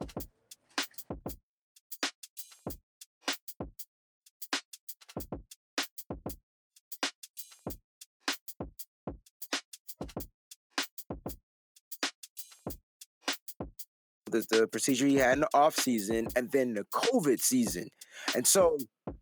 [14.35, 17.87] The, the procedure he had in the off season and then the COVID season.
[18.35, 18.77] And so,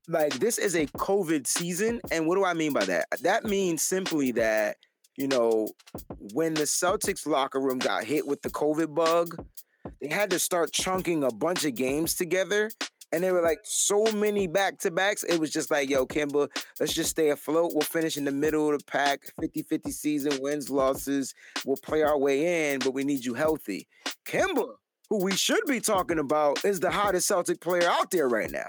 [0.07, 2.01] like, this is a COVID season.
[2.11, 3.05] And what do I mean by that?
[3.21, 4.77] That means simply that,
[5.17, 5.69] you know,
[6.33, 9.35] when the Celtics locker room got hit with the COVID bug,
[10.01, 12.71] they had to start chunking a bunch of games together.
[13.11, 15.23] And they were like so many back to backs.
[15.23, 16.49] It was just like, yo, Kemba,
[16.79, 17.71] let's just stay afloat.
[17.73, 21.35] We'll finish in the middle of the pack, 50 50 season, wins, losses.
[21.63, 23.87] We'll play our way in, but we need you healthy.
[24.25, 24.73] Kemba
[25.09, 28.67] who we should be talking about, is the hottest Celtic player out there right now.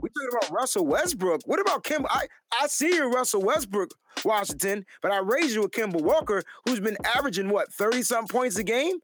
[0.00, 1.42] We talking about Russell Westbrook.
[1.46, 2.06] What about Kemba?
[2.10, 2.26] I,
[2.60, 3.92] I see you, Russell Westbrook,
[4.24, 8.58] Washington, but I raised you with Kemba Walker, who's been averaging what, 30 something points
[8.58, 8.98] a game?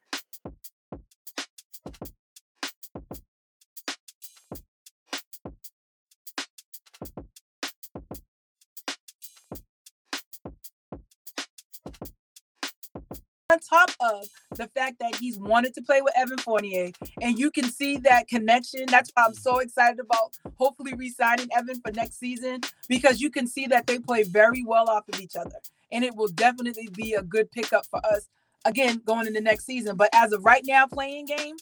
[13.50, 14.28] on top of
[14.60, 16.90] the fact that he's wanted to play with Evan Fournier,
[17.22, 18.84] and you can see that connection.
[18.86, 23.46] That's why I'm so excited about hopefully re-signing Evan for next season because you can
[23.46, 25.56] see that they play very well off of each other,
[25.90, 28.28] and it will definitely be a good pickup for us
[28.66, 29.96] again going into next season.
[29.96, 31.56] But as of right now, playing game,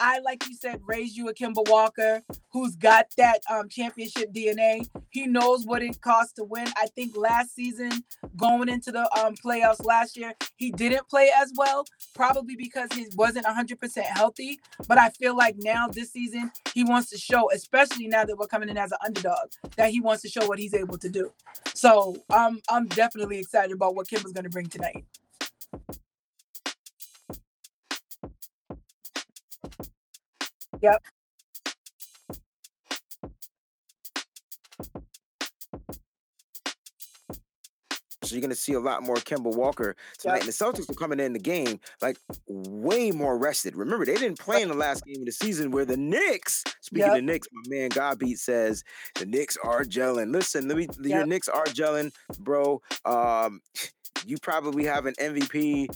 [0.00, 4.88] I like you said, raised you a Kemba Walker who's got that um, championship DNA.
[5.10, 6.66] He knows what it costs to win.
[6.76, 8.04] I think last season,
[8.36, 11.84] going into the um, playoffs last year, he didn't play as well,
[12.14, 14.58] probably because he wasn't 100% healthy.
[14.86, 18.46] But I feel like now this season, he wants to show, especially now that we're
[18.46, 21.32] coming in as an underdog, that he wants to show what he's able to do.
[21.74, 25.04] So um, I'm definitely excited about what Kemba's going to bring tonight.
[30.82, 31.02] Yep.
[38.24, 40.34] So you're gonna see a lot more Kemba Walker tonight.
[40.34, 40.40] Yep.
[40.42, 43.76] And the Celtics are coming in the game like way more rested.
[43.76, 47.06] Remember, they didn't play in the last game of the season where the Knicks, speaking
[47.08, 47.18] Yep.
[47.18, 48.82] of Knicks, my man Godbeat says
[49.14, 50.32] the Knicks are gelling.
[50.32, 51.26] Listen, let me your Yep.
[51.28, 52.82] Knicks are gelling, bro.
[53.04, 53.60] Um,
[54.26, 55.88] you probably have an MVP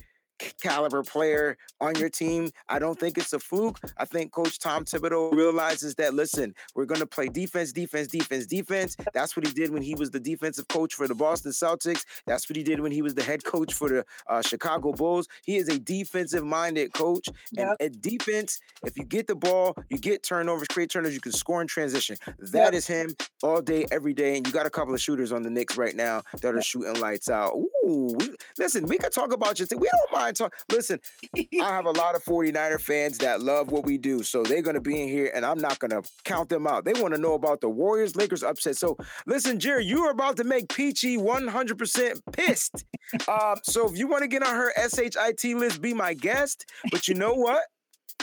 [0.62, 2.50] caliber player on your team.
[2.68, 3.78] I don't think it's a fluke.
[3.98, 8.46] I think Coach Tom Thibodeau realizes that, listen, we're going to play defense, defense, defense,
[8.46, 8.96] defense.
[9.12, 12.04] That's what he did when he was the defensive coach for the Boston Celtics.
[12.26, 15.28] That's what he did when he was the head coach for the uh, Chicago Bulls.
[15.44, 17.28] He is a defensive minded coach.
[17.56, 17.76] And Yep.
[17.80, 21.60] at defense, if you get the ball, you get turnovers, create turnovers, you can score
[21.60, 22.16] in transition.
[22.38, 22.74] That Yep.
[22.74, 24.36] is him all day, every day.
[24.36, 27.00] And you got a couple of shooters on the Knicks right now that are shooting
[27.00, 27.54] lights out.
[27.54, 29.80] Ooh, we, listen, we could talk about your thing.
[29.80, 30.54] We don't mind talk.
[30.70, 31.00] Listen,
[31.36, 34.22] I have a lot of 49er fans that love what we do.
[34.22, 36.84] So they're going to be in here and I'm not going to count them out.
[36.84, 38.76] They want to know about the Warriors Lakers upset.
[38.76, 42.84] So listen, Jerry, you are about to make Peachy 100% pissed.
[43.28, 46.66] um, so if you want to get on her SHIT list, be my guest.
[46.90, 47.62] But you know what?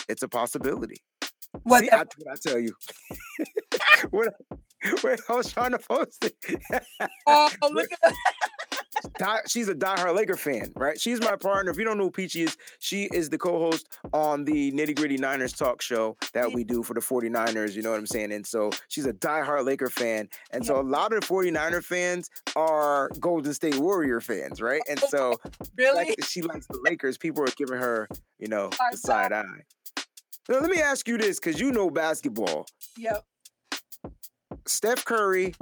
[0.08, 1.02] It's a possibility.
[1.64, 2.76] What See, I, what I tell you.
[4.12, 4.34] what,
[5.04, 6.36] wait, I was trying to post it.
[7.28, 8.14] Oh, look at
[9.18, 11.00] die, she's a diehard Laker fan, right?
[11.00, 11.72] She's my partner.
[11.72, 15.18] If you don't know who Peachy is, she is the co-host on the Nitty Gritty
[15.18, 17.76] Niners talk show that we do for the 49ers.
[17.76, 18.32] You know what I'm saying?
[18.32, 20.30] And so she's a diehard Laker fan.
[20.52, 24.82] And so a lot of the 49er fans are Golden State Warrior fans, right?
[24.90, 25.36] And so
[25.78, 25.96] really?
[25.96, 27.18] like she likes the Lakers.
[27.18, 28.08] People are giving her,
[28.40, 29.44] you know, the side eye.
[30.50, 32.66] Now, let me ask you this, because you know basketball.
[32.98, 33.24] Yep.
[34.66, 35.54] Steph Curry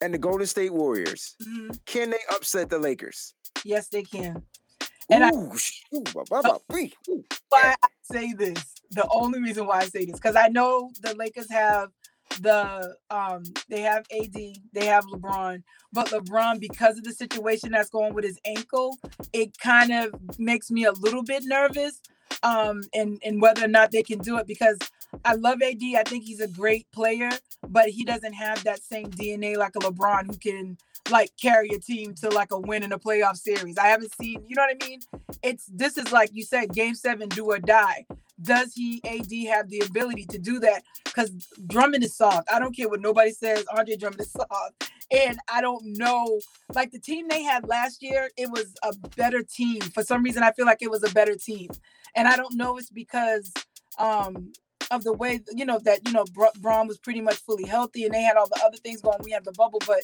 [0.00, 3.34] and the Golden State Warriors, hmm can they upset the Lakers?
[3.64, 4.42] Yes, they can.
[5.10, 6.94] And I- Ooh, sh- ooh, ba- ba- ba- wee,
[7.48, 8.74] why I say this.
[8.90, 11.90] The only reason why I say this, because I know the Lakers have
[12.40, 14.34] the um they have AD,
[14.72, 18.96] they have LeBron, but LeBron, because of the situation that's going with his ankle,
[19.32, 22.00] it kind of makes me a little bit nervous.
[22.42, 24.78] Um, and and whether or not they can do it because
[25.24, 25.82] I love AD.
[25.96, 27.30] I think he's a great player,
[27.68, 30.78] but he doesn't have that same DNA like a LeBron who can
[31.10, 33.78] like carry a team to like a win in a playoff series.
[33.78, 35.00] I haven't seen, you know what I mean?
[35.42, 38.06] It's this is like you said, game seven, do or die.
[38.40, 40.82] Does he AD have the ability to do that?
[41.04, 41.30] Because
[41.66, 42.48] Drummond is soft.
[42.52, 43.64] I don't care what nobody says.
[43.76, 44.90] Andre Drummond is soft.
[45.10, 46.40] And I don't know,
[46.74, 49.80] like the team they had last year, it was a better team.
[49.80, 51.70] For some reason, I feel like it was a better team.
[52.14, 53.52] And I don't know it's because
[53.98, 54.52] um
[54.90, 58.04] of the way you know that you know Bra- Braun was pretty much fully healthy
[58.04, 59.18] and they had all the other things going.
[59.22, 60.00] We have the bubble, but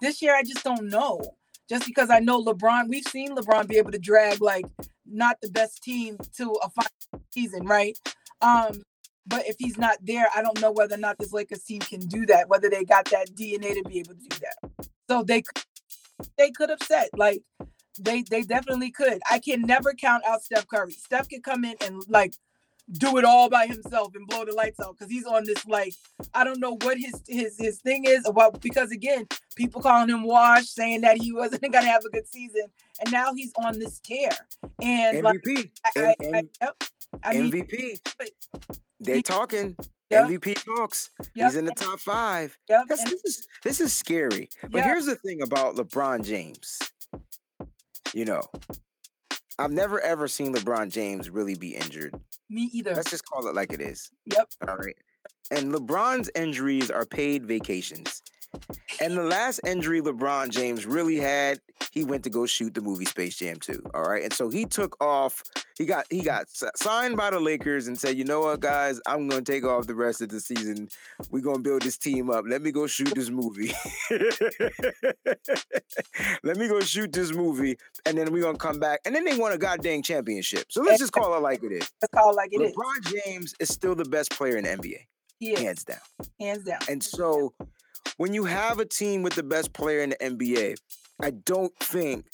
[0.00, 1.22] this year I just don't know.
[1.68, 4.66] Just because I know LeBron, we've seen LeBron be able to drag like
[5.06, 7.98] not the best team to a final season, right?
[8.40, 8.82] Um,
[9.26, 12.00] but if he's not there, I don't know whether or not this Lakers team can
[12.00, 12.48] do that.
[12.48, 14.88] Whether they got that DNA to be able to do that.
[15.10, 15.42] So they
[16.38, 17.42] they could upset like
[18.00, 19.20] they they definitely could.
[19.30, 20.92] I can never count out Steph Curry.
[20.92, 22.34] Steph could come in and like
[22.92, 25.92] do it all by himself and blow the lights out because he's on this like
[26.32, 29.26] I don't know what his his his thing is about because again
[29.56, 32.62] people calling him wash saying that he wasn't gonna have a good season
[33.00, 34.30] and now he's on this tear
[34.80, 35.70] and like MVP.
[35.84, 36.84] I, I, M- I, yep.
[37.22, 38.00] I mean MVP.
[38.18, 38.30] but-
[39.00, 39.76] They're talking.
[40.10, 40.22] Yeah.
[40.26, 41.10] MVP talks.
[41.34, 42.56] yep, He's in the top five.
[42.70, 44.48] yep, this is this is scary.
[44.70, 46.78] But here's the thing about LeBron James.
[48.14, 48.42] You know,
[49.58, 52.14] I've never ever seen LeBron James really be injured.
[52.48, 52.94] me either.
[52.94, 54.10] Let's just call it like it is.
[54.26, 54.48] Yep.
[54.68, 54.96] All right.
[55.50, 58.22] And LeBron's injuries are paid vacations.
[59.00, 61.60] And the last injury LeBron James really had,
[61.92, 63.82] he went to go shoot the movie Space Jam 2.
[63.94, 64.22] All right.
[64.24, 65.42] And so he took off.
[65.76, 66.46] He got he got
[66.76, 69.94] signed by the Lakers and said, you know what, guys, I'm gonna take off the
[69.94, 70.88] rest of the season.
[71.30, 72.44] We're gonna build this team up.
[72.48, 73.72] Let me go shoot this movie.
[76.42, 77.76] Let me go shoot this movie.
[78.06, 79.00] And then we're gonna come back.
[79.04, 80.64] And then they won a goddamn championship.
[80.70, 81.90] So let's just call it like it is.
[82.02, 82.72] Let's call it like it is.
[82.74, 84.98] LeBron James is still the best player in the NBA,
[85.38, 85.98] He is hands down.
[86.40, 86.80] hands down.
[86.88, 87.52] And so
[88.16, 90.76] when you have a team with the best player in the NBA,
[91.22, 92.26] I don't think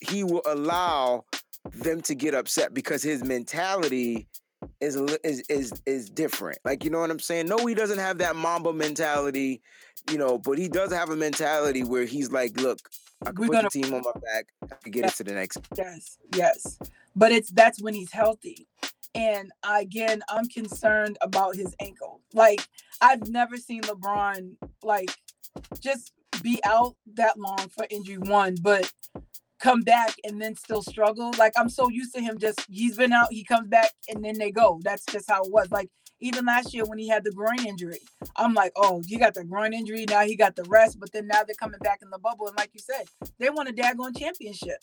[0.00, 1.24] he will allow
[1.72, 4.26] them to get upset because his mentality
[4.80, 6.58] is is is is different.
[6.64, 7.46] Like you know what I'm saying?
[7.46, 9.62] No, he doesn't have that Mamba mentality,
[10.10, 12.78] you know, but he does have a mentality where he's like, look,
[13.22, 15.06] I can We're put the team on my back, I can get Yeah.
[15.06, 15.58] us to the next.
[15.76, 16.78] Yes, yes.
[17.16, 18.66] But it's that's when he's healthy.
[19.14, 22.20] And again, I'm concerned about his ankle.
[22.32, 22.66] Like
[23.00, 25.10] I've never seen LeBron like
[25.80, 28.92] just be out that long for injury one, but
[29.60, 31.32] come back and then still struggle.
[31.38, 34.38] Like I'm so used to him just he's been out, he comes back and then
[34.38, 34.80] they go.
[34.82, 35.70] That's just how it was.
[35.70, 35.90] Like
[36.20, 38.00] even last year when he had the groin injury,
[38.36, 41.26] I'm like, oh, he got the groin injury, now he got the rest, but then
[41.26, 42.48] now they're coming back in the bubble.
[42.48, 43.06] And like you said,
[43.38, 44.78] they won a daggone championship.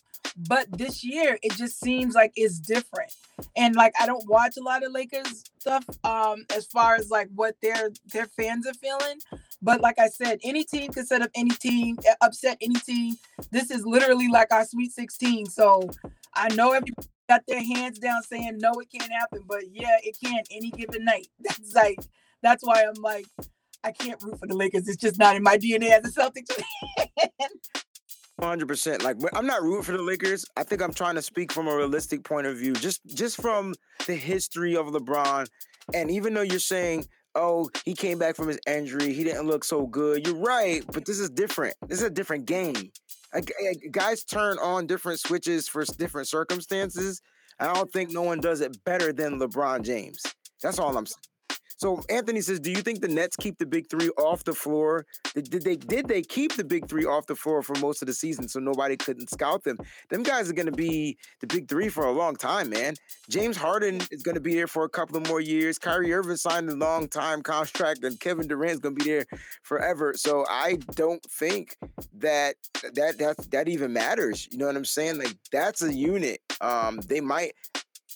[0.47, 3.13] But this year, it just seems like it's different.
[3.55, 7.29] And like I don't watch a lot of Lakers stuff um as far as like
[7.35, 9.19] what their their fans are feeling.
[9.61, 13.15] But like I said, any team can set up any team, uh, upset any team.
[13.51, 15.47] This is literally like our Sweet 16.
[15.47, 15.89] So
[16.37, 19.41] I know everybody got their hands down saying no, it can't happen.
[19.47, 21.27] But yeah, it can any given night.
[21.39, 21.99] That's like
[22.43, 23.25] that's why I'm like
[23.83, 24.87] I can't root for the Lakers.
[24.87, 27.49] It's just not in my DNA as a Celtics fan.
[28.39, 29.03] Hundred percent.
[29.03, 30.45] Like I'm not rooting for the Lakers.
[30.55, 33.73] I think I'm trying to speak from a realistic point of view, just just from
[34.05, 35.47] the history of LeBron.
[35.93, 39.63] And even though you're saying, "Oh, he came back from his injury, he didn't look
[39.63, 40.83] so good," you're right.
[40.91, 41.75] But this is different.
[41.87, 42.91] This is a different game.
[43.91, 47.21] Guys turn on different switches for different circumstances.
[47.59, 50.21] I don't think no one does it better than LeBron James.
[50.61, 51.36] That's all I'm saying.
[51.77, 55.05] So Anthony says, "Do you think the Nets keep the big three off the floor?
[55.33, 58.13] Did, they did they keep the big three off the floor for most of the
[58.13, 59.77] season so nobody couldn't scout them?
[60.09, 62.95] Them guys are going to be the big three for a long time, man.
[63.29, 65.77] James Harden is going to be there for a couple of more years.
[65.77, 69.25] Kyrie Irving signed a long time contract, and Kevin Durant's going to be there
[69.61, 70.13] forever.
[70.15, 71.77] So I don't think
[72.15, 72.55] that
[72.93, 74.47] that that that even matters.
[74.51, 75.19] You know what I'm saying?
[75.19, 76.41] Like that's a unit.
[76.59, 77.53] Um, they might.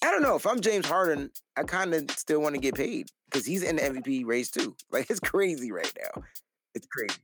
[0.04, 0.36] I don't know.
[0.36, 3.76] If I'm James Harden, I kind of still want to get paid because he's in
[3.76, 4.76] the MVP race too.
[4.91, 6.24] Like it's crazy right now.
[6.76, 7.16] It's crazy.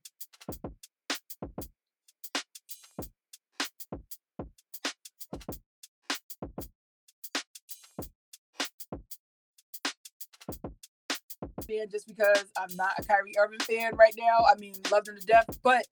[11.92, 14.46] just because I'm not a Kyrie Irving fan right now.
[14.50, 15.86] I mean, love him to death, but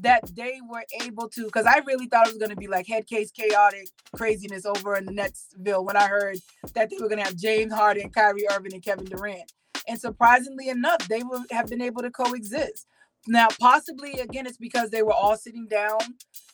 [0.00, 2.86] that they were able to, because I really thought it was going to be like
[2.86, 6.38] head case chaotic craziness over in the Netsville when I heard
[6.74, 9.52] that they were going to have James Harden, Kyrie Irving, and Kevin Durant.
[9.88, 12.86] And surprisingly enough, they will have been able to coexist.
[13.26, 15.98] Now, possibly again, it's because they were all sitting down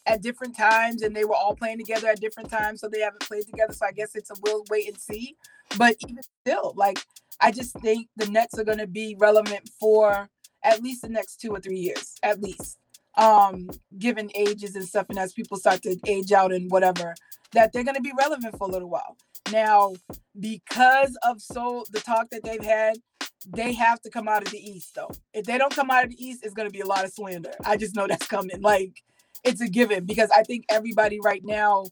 [0.07, 3.21] at different times and they were all playing together at different times, so they haven't
[3.21, 3.73] played together.
[3.73, 5.37] So I guess it's a we'll wait and see.
[5.77, 6.99] But even still, like
[7.41, 10.29] I just think the Nets are going to be relevant for
[10.63, 12.79] at least the next two or three years, at least.
[13.19, 17.17] Um, given ages and stuff, and as people start to age out and whatever,
[17.53, 19.19] that they're going to be relevant for a little while.
[19.53, 19.95] Now,
[20.41, 22.99] because of so the talk that they've had,
[23.47, 25.11] they have to come out of the East, though.
[25.35, 27.13] If they don't come out of the East, it's going to be a lot of
[27.13, 27.55] slander.
[27.67, 28.63] I just know that's coming.
[28.63, 29.03] Like,
[29.45, 31.87] it's a given because I think everybody right now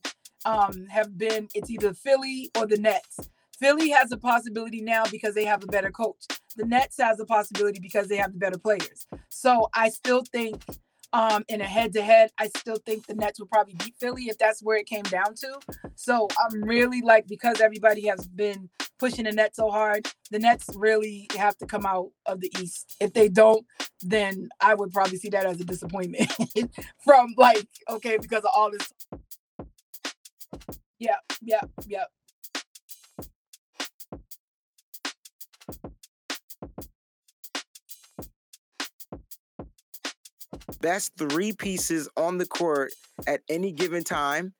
[0.45, 3.19] um, have been, it's either Philly or the Nets
[3.59, 6.25] Philly has a possibility now because they have a better coach.
[6.57, 9.07] The Nets has a possibility because they have the better players.
[9.29, 10.63] So I still think
[11.13, 14.25] um in a head to head, I still think the Nets will probably beat Philly
[14.25, 15.59] if that's where it came down to.
[15.95, 20.69] So I'm really like because everybody has been pushing the Nets so hard, the Nets
[20.75, 22.95] really have to come out of the East.
[22.99, 23.65] If they don't,
[24.01, 26.31] then I would probably see that as a disappointment
[27.03, 28.89] from like okay because of all this.
[30.99, 32.05] Yeah, yeah, yeah.
[40.81, 42.93] Best three pieces on the court
[43.25, 44.53] at any given time,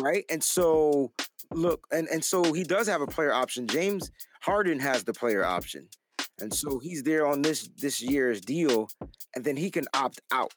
[0.00, 0.24] right?
[0.30, 1.12] And so
[1.52, 3.66] look, and, and so he does have a player option.
[3.66, 5.88] James Harden has the player option.
[6.38, 8.88] And so he's there on this this year's deal,
[9.34, 10.52] and then he can opt out.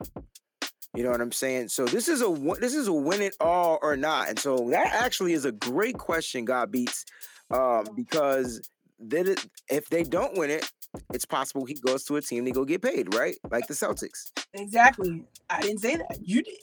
[0.93, 1.69] You know what I'm saying?
[1.69, 2.29] So this is a
[2.59, 4.27] this is a win it all or not.
[4.27, 7.05] And so that actually is a great question, God beats,
[7.49, 8.61] um, because
[9.07, 10.69] that if they don't win it,
[11.13, 13.35] it's possible he goes to a team to go get paid, right?
[13.49, 14.31] Like the Celtics.
[14.53, 15.23] Exactly.
[15.49, 16.17] I didn't say that.
[16.21, 16.57] You did.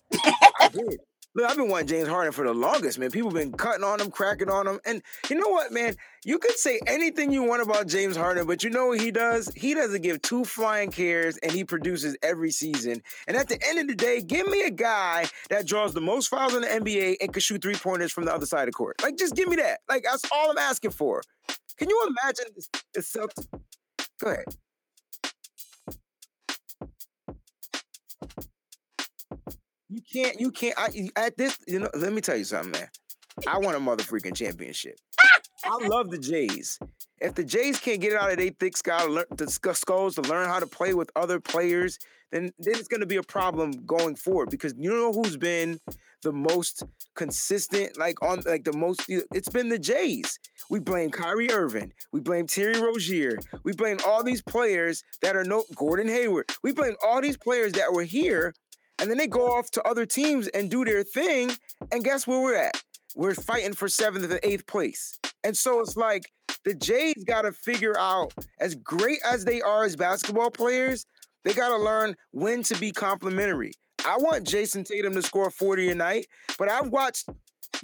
[0.61, 1.01] I did.
[1.37, 3.11] Look, I've been wanting James Harden for the longest, man.
[3.11, 4.81] People been cutting on him, cracking on him.
[4.87, 5.95] And you know what, man?
[6.25, 9.53] You could say anything you want about James Harden, but you know what he does?
[9.55, 13.03] He doesn't give two flying cares and he produces every season.
[13.29, 16.29] And at the end of the day, give me a guy that draws the most
[16.29, 18.73] fouls in the NBA and can shoot three pointers from the other side of the
[18.73, 19.03] court.
[19.03, 19.81] Like, just give me that.
[19.91, 21.21] Like, that's all I'm asking for.
[21.79, 22.69] Can you imagine this?
[23.15, 23.47] Celtics?
[24.21, 24.45] Go ahead.
[29.89, 30.41] You can't.
[30.41, 30.75] You can't.
[30.79, 31.91] I, at this, you know.
[31.95, 32.89] Let me tell you something, man.
[33.47, 34.97] I want a mother freaking championship.
[35.65, 36.79] I love the Jays.
[37.21, 40.67] If the Jays can't get it out of their thick skulls to learn how to
[40.67, 41.99] play with other players,
[42.31, 44.51] then then it's going to be a problem going forward.
[44.51, 45.81] Because you know who's been
[46.23, 46.83] the most
[47.15, 49.05] consistent, like on like the most.
[49.09, 50.39] It's been the Jays.
[50.69, 51.93] We blame Kyrie Irving.
[52.13, 53.39] We blame Terry Rozier.
[53.65, 56.51] We blame all these players that are no Gordon Hayward.
[56.63, 58.55] We blame all these players that were here,
[58.99, 61.53] and then they go off to other teams and do their thing.
[61.93, 62.83] And guess where we're at?
[63.15, 65.19] We're fighting for seventh and eighth place.
[65.47, 66.25] And so it's like
[66.65, 71.07] the Jays got to figure out, as great as they are as basketball players,
[71.45, 73.71] they got to learn when to be complimentary.
[74.05, 76.27] I want Jayson Tatum to score 40 a night,
[76.59, 77.29] but I've watched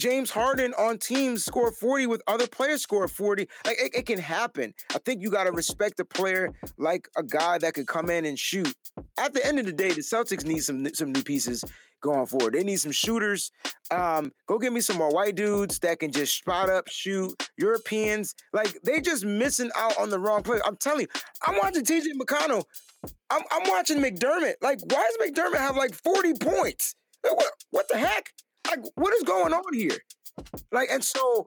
[0.01, 3.47] James Harden on teams score 40 with other players score 40.
[3.65, 4.75] Like it, it can happen.
[4.93, 8.25] I think you got to respect a player like a guy that could come in
[8.25, 8.75] and shoot.
[9.21, 11.65] At the end of the day, the Celtics need some some new pieces
[12.03, 12.55] going forward.
[12.55, 13.51] They need some shooters.
[13.91, 17.35] Um, go get me some more white dudes that can just spot up, shoot.
[17.57, 20.61] Europeans, like they just missing out on the wrong player.
[20.67, 21.09] I'm telling you,
[21.47, 22.65] I'm watching TJ McConnell
[23.31, 24.55] I'm, I'm watching McDermott.
[24.61, 26.95] Like, why does McDermott have like 40 points?
[27.25, 28.31] Like, what, what the heck?
[28.69, 29.99] Like, what is going on here?
[30.71, 31.47] Like, and so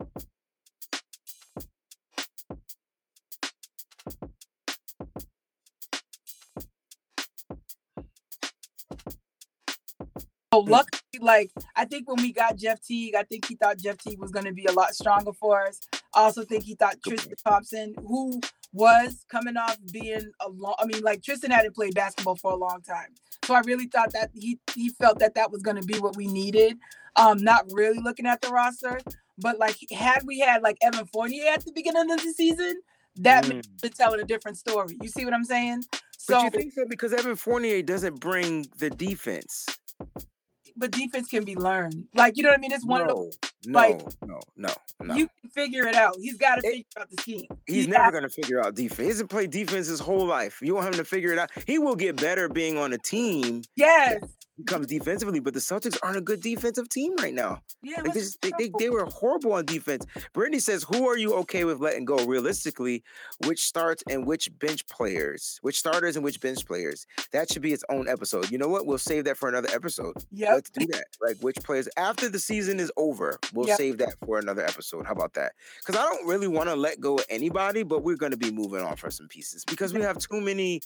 [10.60, 14.20] luckily, like I think when we got Jeff Teague, I think he thought Jeff Teague
[14.20, 15.80] was going to be a lot stronger for us.
[16.14, 18.42] I also think he thought Tristan Thompson, who
[18.74, 20.76] was coming off being a long.
[20.80, 24.14] I mean, like Tristan hadn't played basketball for a long time, so I really thought
[24.14, 26.78] that he he felt that that was going to be what we needed.
[27.16, 29.00] Um, not really looking at the roster,
[29.38, 32.82] but like had we had like Evan Fournier at the beginning of the season,
[33.18, 33.66] that mm.
[33.82, 34.98] would tell a different story.
[35.02, 35.84] You see what I'm saying?
[36.18, 39.66] So, but you think so because Evan Fournier doesn't bring the defense
[40.76, 42.06] but defense can be learned.
[42.14, 42.72] Like you know what I mean?
[42.72, 43.38] It's one no, of those.
[43.66, 45.16] No, like, no, no, no.
[45.16, 46.16] You can figure it out.
[46.20, 47.48] He's got to figure out the scheme.
[47.66, 49.00] He's he never going to figure out defense.
[49.00, 50.60] He hasn't played defense his whole life.
[50.62, 51.50] You want him to figure it out.
[51.66, 53.64] He will get better being on a team.
[53.76, 54.22] Yes
[54.64, 57.62] comes defensively, but the Celtics aren't a good defensive team right now.
[57.84, 60.06] Yeah, like they, they, they, were horrible on defense.
[60.34, 62.26] Brittany says, "Who are you okay with letting go?
[62.26, 63.04] Realistically,
[63.46, 67.06] which starts and which bench players, which starters and which bench players?
[67.32, 68.50] That should be its own episode.
[68.50, 68.86] You know what?
[68.86, 70.16] We'll save that for another episode.
[70.32, 71.06] Yeah, let's do that.
[71.22, 73.78] Like which players after the season is over, we'll yep.
[73.78, 75.06] save that for another episode.
[75.06, 75.54] How about that?
[75.80, 78.52] Because I don't really want to let go of anybody, but we're going to be
[78.52, 80.82] moving on for some pieces because we have too many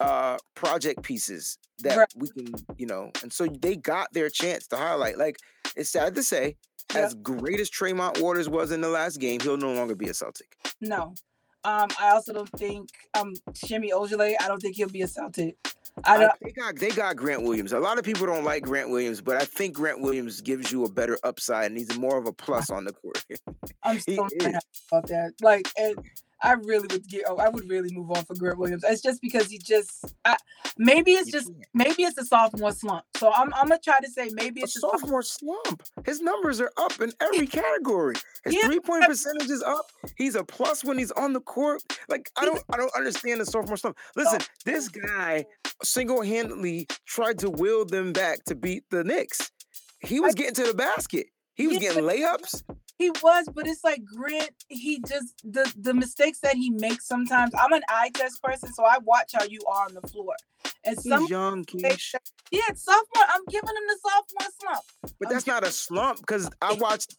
[0.00, 2.08] uh project pieces that right.
[2.16, 5.18] we can, you know, and so they got their chance to highlight.
[5.18, 5.36] Like
[5.76, 6.56] it's sad to say,
[6.94, 7.00] yeah.
[7.00, 10.14] as great as Tremont Waters was in the last game, he'll no longer be a
[10.14, 10.56] Celtic.
[10.80, 11.14] No.
[11.64, 15.56] Um, I also don't think um Semi Ojeleye, I don't think he'll be a Celtic.
[16.04, 17.72] I don't, I, they got they got Grant Williams.
[17.72, 20.84] A lot of people don't like Grant Williams, but I think Grant Williams gives you
[20.84, 23.22] a better upside and he's more of a plus on the court.
[23.82, 24.26] I'm so
[24.90, 25.32] about that.
[25.42, 25.96] Like, and
[26.42, 27.24] I really would get.
[27.28, 28.84] Oh, I would really move on for Grant Williams.
[28.86, 30.14] It's just because he just.
[30.24, 30.36] I,
[30.76, 31.50] maybe it's just.
[31.72, 33.04] Maybe it's a sophomore slump.
[33.16, 33.52] So I'm.
[33.54, 35.82] I'm gonna try to say maybe it's a, a sophomore slump.
[36.04, 38.16] His numbers are up in every category.
[38.44, 38.62] His yeah.
[38.62, 39.86] three point percentage is up.
[40.16, 41.82] He's a plus when he's on the court.
[42.08, 42.62] Like I don't.
[42.72, 43.96] I don't understand the sophomore slump.
[44.00, 44.46] Oh, Listen, oh.
[44.64, 45.44] this guy
[45.82, 49.50] single handedly tried to will them back to beat the Knicks.
[50.00, 51.26] He was getting to the basket.
[51.54, 52.62] He was getting layups.
[52.98, 54.50] He was, but it's like Grant.
[54.68, 57.52] He just the the mistakes that he makes sometimes.
[57.58, 60.34] I'm an eye test person, so I watch how you are on the floor.
[60.84, 62.14] And some young, Keish.
[62.50, 63.24] Yeah, sophomore.
[63.34, 65.14] I'm giving him the sophomore slump.
[65.18, 67.16] But that's not a slump because I watched.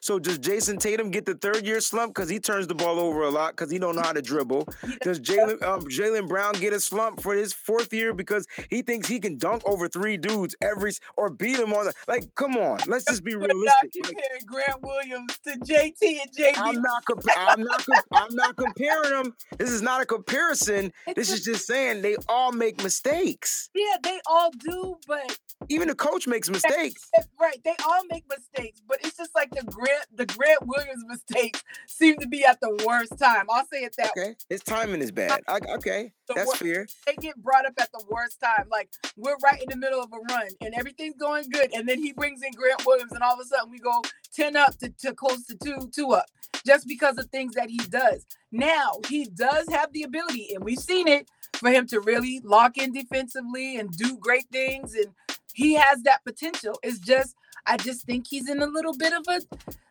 [0.00, 3.22] So does Jayson Tatum get the third year slump because he turns the ball over
[3.22, 4.68] a lot because he don't know how to dribble?
[5.02, 9.06] Does Jaylen um, Jaylen Brown get a slump for his fourth year because he thinks
[9.08, 12.34] he can dunk over three dudes every or beat him on the like?
[12.34, 13.64] Come on, let's just be realistic.
[13.64, 16.52] Not comparing Grant Williams to JT and JB.
[16.56, 17.04] I'm not.
[17.36, 17.84] I'm not.
[18.12, 19.34] I'm not comparing them.
[19.58, 20.92] This is not a comparison.
[21.14, 23.70] This is just saying they all make mistakes.
[23.74, 25.38] Yeah, they all do, but
[25.68, 27.10] even the coach makes mistakes.
[27.38, 31.62] Right, they all make mistakes, but it's just like the Grant the Grant Williams mistakes
[31.86, 33.46] seem to be at the worst time.
[33.50, 34.30] I'll say it that okay.
[34.30, 34.36] way.
[34.48, 35.42] His timing is bad.
[35.46, 36.86] I, okay, the that's worst, fair.
[37.06, 38.68] They get brought up at the worst time.
[38.70, 41.98] Like we're right in the middle of a run and everything's going good, and then
[42.02, 44.02] he brings in Grant Williams, and all of a sudden we go
[44.34, 46.26] ten up to, to close to two two up
[46.66, 48.24] just because of things that he does.
[48.52, 52.76] Now he does have the ability, and we've seen it for him to really lock
[52.76, 54.94] in defensively and do great things.
[54.94, 55.06] And
[55.54, 56.78] he has that potential.
[56.82, 57.34] It's just,
[57.66, 59.40] I just think he's in a little bit of a,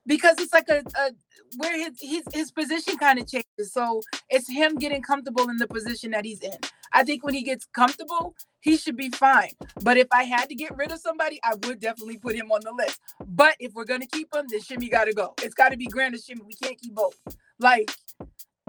[0.06, 1.12] because it's like a, a
[1.58, 3.74] where his, his, his position kind of changes.
[3.74, 6.58] So it's him getting comfortable in the position that he's in.
[6.94, 9.52] I think when he gets comfortable, he should be fine.
[9.82, 12.62] But if I had to get rid of somebody, I would definitely put him on
[12.64, 13.00] the list.
[13.26, 15.34] But if we're gonna keep him, then Shimmy got to go.
[15.44, 16.42] It's got to be Grant or Shimmy.
[16.46, 17.20] We can't keep both.
[17.60, 17.92] Like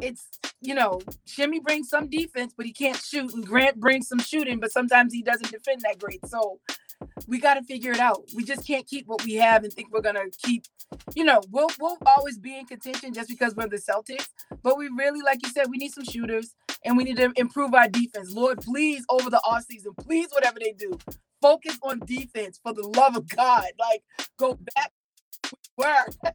[0.02, 0.28] it's
[0.60, 4.60] you know, Shimmy brings some defense, but he can't shoot, and Grant brings some shooting,
[4.60, 6.26] but sometimes he doesn't defend that great.
[6.26, 6.60] So
[7.26, 8.22] we got to figure it out.
[8.34, 10.64] We just can't keep what we have and think we're gonna keep.
[11.14, 14.28] You know, we'll we'll always be in contention just because we're the Celtics,
[14.62, 16.54] but we really, like you said, we need some shooters
[16.84, 18.32] and we need to improve our defense.
[18.32, 20.98] Lord, please, over the off season, please, whatever they do,
[21.42, 23.66] focus on defense for the love of God.
[23.78, 24.02] Like,
[24.38, 24.92] go back
[25.76, 26.06] where.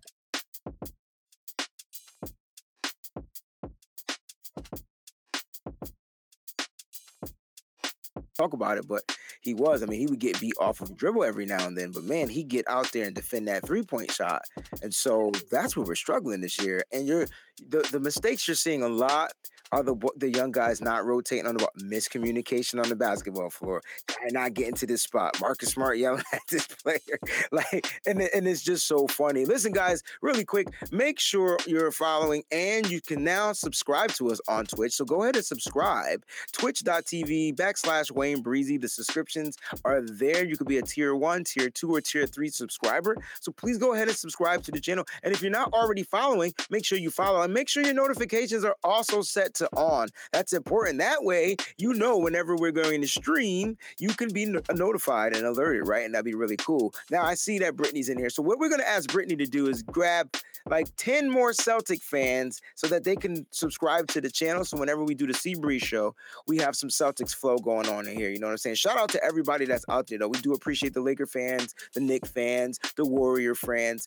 [8.41, 9.03] talk about it, but
[9.41, 9.81] he was.
[9.81, 12.29] I mean, he would get beat off of dribble every now and then, but man,
[12.29, 14.43] he get out there and defend that three point shot.
[14.81, 16.83] And so that's where we're struggling this year.
[16.91, 17.27] And you're
[17.69, 19.33] the, the mistakes you're seeing a lot
[19.71, 23.81] are the the young guys not rotating on the ball, miscommunication on the basketball floor,
[24.07, 27.19] guy not getting to this spot, Marcus Smart yelling at this player,
[27.51, 29.45] like, and and it's just so funny.
[29.45, 34.41] Listen, guys, really quick, make sure you're following, and you can now subscribe to us
[34.47, 34.93] on Twitch.
[34.93, 38.77] So go ahead and subscribe, Twitch.tv backslash Wayne Breezy.
[38.77, 40.45] The subscriptions are there.
[40.45, 43.17] You could be a tier one, tier two, or tier three subscriber.
[43.39, 45.05] So please go ahead and subscribe to the channel.
[45.23, 48.65] And if you're not already following, make sure you follow and make sure your notifications
[48.65, 50.09] are also set to to on.
[50.31, 50.99] That's important.
[50.99, 55.45] That way, you know, whenever we're going to stream, you can be no- notified and
[55.45, 56.05] alerted, right?
[56.05, 56.93] And that'd be really cool.
[57.09, 58.29] Now, I see that Brittany's in here.
[58.29, 60.35] So, what we're going to ask Brittany to do is grab
[60.69, 64.65] like 10 more Celtic fans so that they can subscribe to the channel.
[64.65, 66.15] So, whenever we do the C Breeze show,
[66.47, 68.29] we have some Celtics flow going on in here.
[68.29, 68.75] You know what I'm saying?
[68.75, 70.27] Shout out to everybody that's out there, though.
[70.27, 74.05] We do appreciate the Laker fans, the Knick fans, the Warrior fans.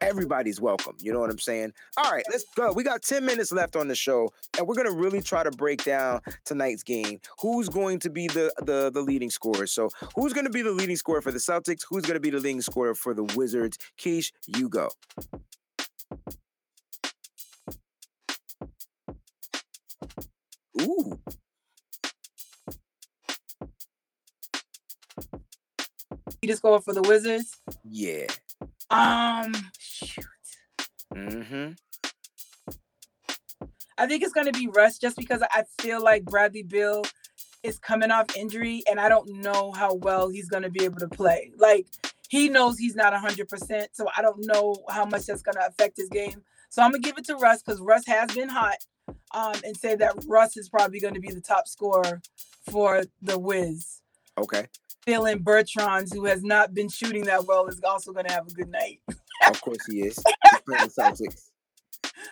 [0.00, 0.96] Everybody's welcome.
[1.00, 1.72] You know what I'm saying?
[1.96, 2.72] All right, let's go.
[2.72, 5.84] We got 10 minutes left on the show, and we're gonna really try to break
[5.84, 7.20] down tonight's game.
[7.40, 9.66] Who's going to be the the, the leading scorer?
[9.66, 11.82] So, who's gonna be the leading scorer for the Celtics?
[11.88, 13.78] Who's gonna be the leading scorer for the Wizards?
[13.98, 14.88] Keish, you go.
[20.82, 21.18] Ooh,
[26.42, 27.56] You just go for the Wizards.
[27.82, 28.26] yeah.
[28.90, 30.24] Um, shoot.
[31.14, 31.72] Mm-hmm.
[33.98, 37.04] I think it's going to be Russ just because I feel like Bradley Beal
[37.62, 41.00] is coming off injury and I don't know how well he's going to be able
[41.00, 41.52] to play.
[41.56, 41.86] Like
[42.28, 45.96] he knows he's not 100%, so I don't know how much that's going to affect
[45.96, 46.42] his game.
[46.68, 48.76] So I'm going to give it to Russ cuz Russ has been hot
[49.32, 52.20] um and say that Russ is probably going to be the top scorer
[52.68, 54.02] for the Wiz.
[54.38, 54.66] Okay.
[55.06, 58.50] Dylan Bertans, who has not been shooting that well, is also going to have a
[58.50, 59.00] good night.
[59.48, 60.16] Of course he is.
[60.16, 61.50] He's playing the Celtics.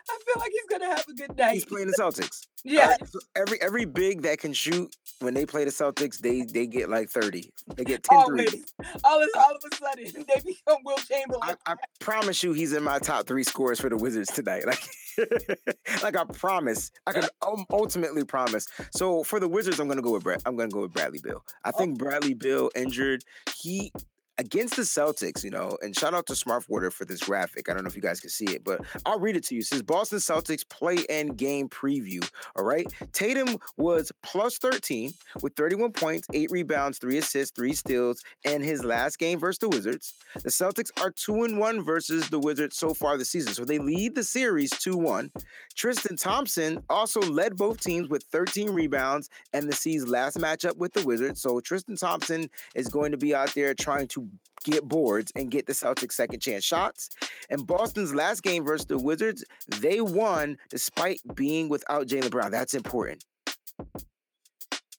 [0.09, 1.55] I feel like he's going to have a good night.
[1.55, 2.47] He's playing the Celtics.
[2.67, 2.97] Yeah.
[3.05, 6.89] So every every big that can shoot when they play the Celtics, they they get
[6.89, 7.53] like 30.
[7.77, 8.51] They get 10 Always.
[8.51, 8.75] threes.
[9.05, 11.57] All of, all of a sudden, they become Wilt Chamberlain.
[11.67, 14.65] I, I promise you he's in my top three scores for the Wizards tonight.
[15.17, 16.91] Like, like I promise.
[17.07, 18.67] I can um, ultimately promise.
[18.97, 20.41] So for the Wizards, I'm gonna go with Brad.
[20.45, 21.45] I'm gonna go with Bradley Beal.
[21.65, 23.23] I think Bradley Beal injured.
[23.57, 23.93] He
[24.39, 27.69] against the Celtics, you know, and shout out to Smartwater for this graphic.
[27.69, 29.61] I don't know if you guys can see it, but I'll read it to you.
[29.61, 32.29] It says Boston Celtics play in game preview.
[32.57, 32.87] All right.
[33.13, 35.13] Tatum was plus 13
[35.43, 39.69] with 31 points, eight rebounds, three assists, three steals and his last game versus the
[39.69, 40.15] Wizards.
[40.43, 43.55] The Celtics are 2 and 1 versus the Wizards so far this season.
[43.55, 45.31] So they lead the series 2 1.
[45.75, 50.93] Tristan Thompson also led both teams with 13 rebounds and the C's last matchup with
[50.93, 51.41] the Wizards.
[51.41, 54.24] So Tristan Thompson is going to be out there trying to
[54.65, 57.11] get boards and get the Celtics second chance shots.
[57.51, 62.51] And Boston's last game versus the Wizards, they won despite being without Jaylen Brown.
[62.51, 63.25] That's important.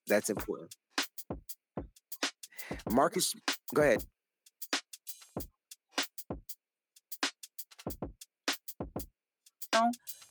[0.07, 0.75] That's important.
[2.89, 3.33] Marcus,
[3.73, 4.05] go ahead.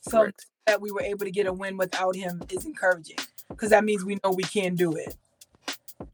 [0.01, 0.45] So Correct.
[0.67, 3.17] that we were able to get a win without him is encouraging
[3.49, 5.15] because that means we know we can do it.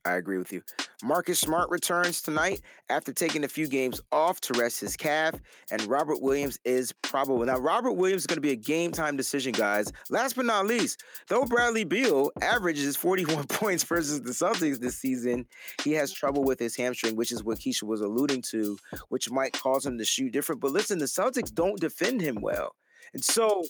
[0.06, 0.64] I agree with you.
[1.04, 5.36] Marcus Smart returns tonight after taking a few games off to rest his calf,
[5.72, 7.46] and Robert Williams is probable.
[7.46, 9.92] Now, Robert Williams is going to be a game time decision, guys.
[10.10, 15.46] Last but not least, though Bradley Beal averages 41 points versus the Celtics this season,
[15.84, 18.78] he has trouble with his hamstring, which is what Keisha was alluding to,
[19.10, 20.62] which might cause him to shoot different.
[20.62, 22.76] But listen, the Celtics don't defend him well.
[23.14, 23.64] And so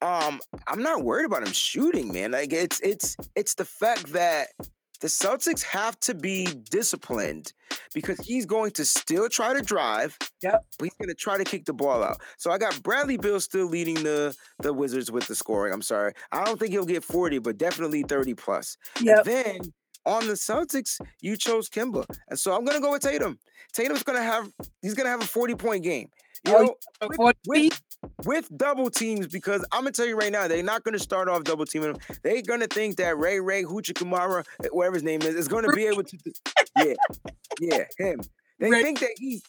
[0.00, 2.32] um I'm not worried about him shooting, man.
[2.32, 4.48] Like it's it's it's the fact that
[5.00, 7.52] the Celtics have to be disciplined
[7.94, 10.16] because he's going to still try to drive.
[10.42, 10.64] Yep.
[10.78, 12.20] But he's going to try to kick the ball out.
[12.36, 15.72] So I got Bradley Beal still leading the the Wizards with the scoring.
[15.72, 16.12] I'm sorry.
[16.32, 18.76] I don't think he'll get 40, but definitely 30 plus.
[19.00, 19.18] Yep.
[19.18, 19.60] And then
[20.06, 22.04] on the Celtics, you chose Kemba.
[22.28, 23.38] And so I'm going to go with Tatum.
[23.72, 24.50] Tatum's going to have
[24.82, 26.08] he's going to have a 40 point game.
[26.46, 26.62] You Oh,
[27.02, 27.82] know, with- with,
[28.24, 31.44] with double teams because I'm gonna tell you right now, they're not gonna start off
[31.44, 31.96] double teaming him.
[32.22, 35.72] They're gonna think that Ray Ray Hoochie Kamara, eh, whatever his name is, is gonna
[35.74, 36.18] be able to.
[36.76, 36.94] Yeah,
[37.60, 38.20] yeah, him.
[38.60, 39.42] They Ray- think that he.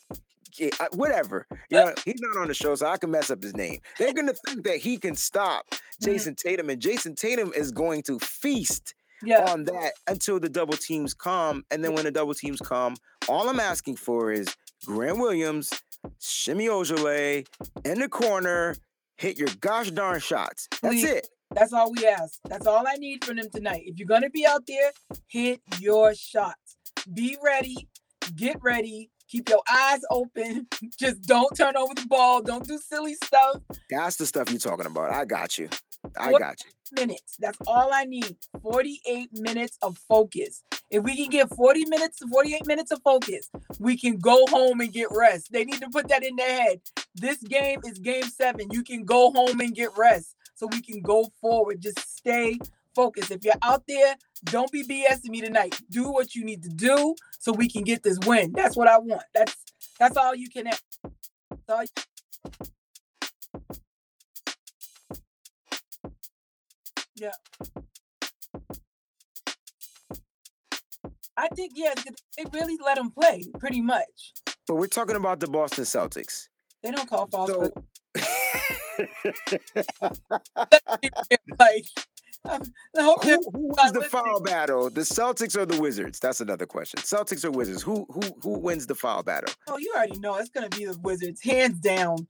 [0.57, 1.45] Yeah, whatever.
[1.69, 3.79] You know, he's not on the show, so I can mess up his name.
[3.97, 5.65] They're gonna think that he can stop
[6.03, 10.75] Jayson Tatum, and Jayson Tatum is going to feast yeah, on that until the double
[10.75, 11.63] teams come.
[11.71, 12.95] And then when the double teams come,
[13.27, 14.47] all I'm asking for is
[14.85, 15.71] Grant Williams,
[16.19, 17.45] Shimmy Ojale
[17.85, 18.75] in the corner,
[19.17, 20.67] hit your gosh darn shots.
[20.81, 21.27] That's it.
[21.51, 22.39] that's all we ask.
[22.47, 23.83] That's all I need from them tonight.
[23.85, 24.91] If you're gonna be out there,
[25.27, 26.77] hit your shots.
[27.13, 27.87] Be ready.
[28.35, 29.09] Get ready.
[29.29, 30.67] Keep your eyes open.
[30.99, 32.41] Just don't turn over the ball.
[32.41, 33.57] Don't do silly stuff.
[33.89, 35.11] That's the stuff you're talking about.
[35.11, 35.69] I got you.
[36.19, 36.71] I What- got you.
[36.93, 37.35] Minutes.
[37.39, 38.37] That's all I need.
[38.61, 40.63] 48 minutes of focus.
[40.89, 44.81] If we can get 40 minutes, to 48 minutes of focus, we can go home
[44.81, 45.51] and get rest.
[45.51, 46.81] They need to put that in their head.
[47.15, 48.69] This game is game seven.
[48.71, 51.81] You can go home and get rest so we can go forward.
[51.81, 52.57] Just stay
[52.95, 53.31] focused.
[53.31, 54.15] If you're out there,
[54.45, 55.79] don't be BSing me tonight.
[55.89, 58.51] Do what you need to do so we can get this win.
[58.53, 59.23] That's what I want.
[59.33, 59.55] That's
[59.99, 60.83] that's all you can ask.
[61.51, 61.89] That's all you-
[67.19, 67.31] Yeah.
[71.35, 71.93] I think yeah,
[72.37, 74.33] they really let them play pretty much.
[74.67, 76.47] But we're talking about the Boston Celtics.
[76.83, 77.49] They don't call fouls.
[77.49, 77.71] So,
[81.59, 81.85] like,
[82.49, 84.89] who, who wins the foul battle?
[84.89, 86.19] The Celtics or the Wizards?
[86.19, 86.99] That's another question.
[87.01, 87.81] Celtics or Wizards?
[87.81, 89.53] Who who who wins the foul battle?
[89.67, 92.27] Oh, you already know it's gonna be the Wizards, hands down.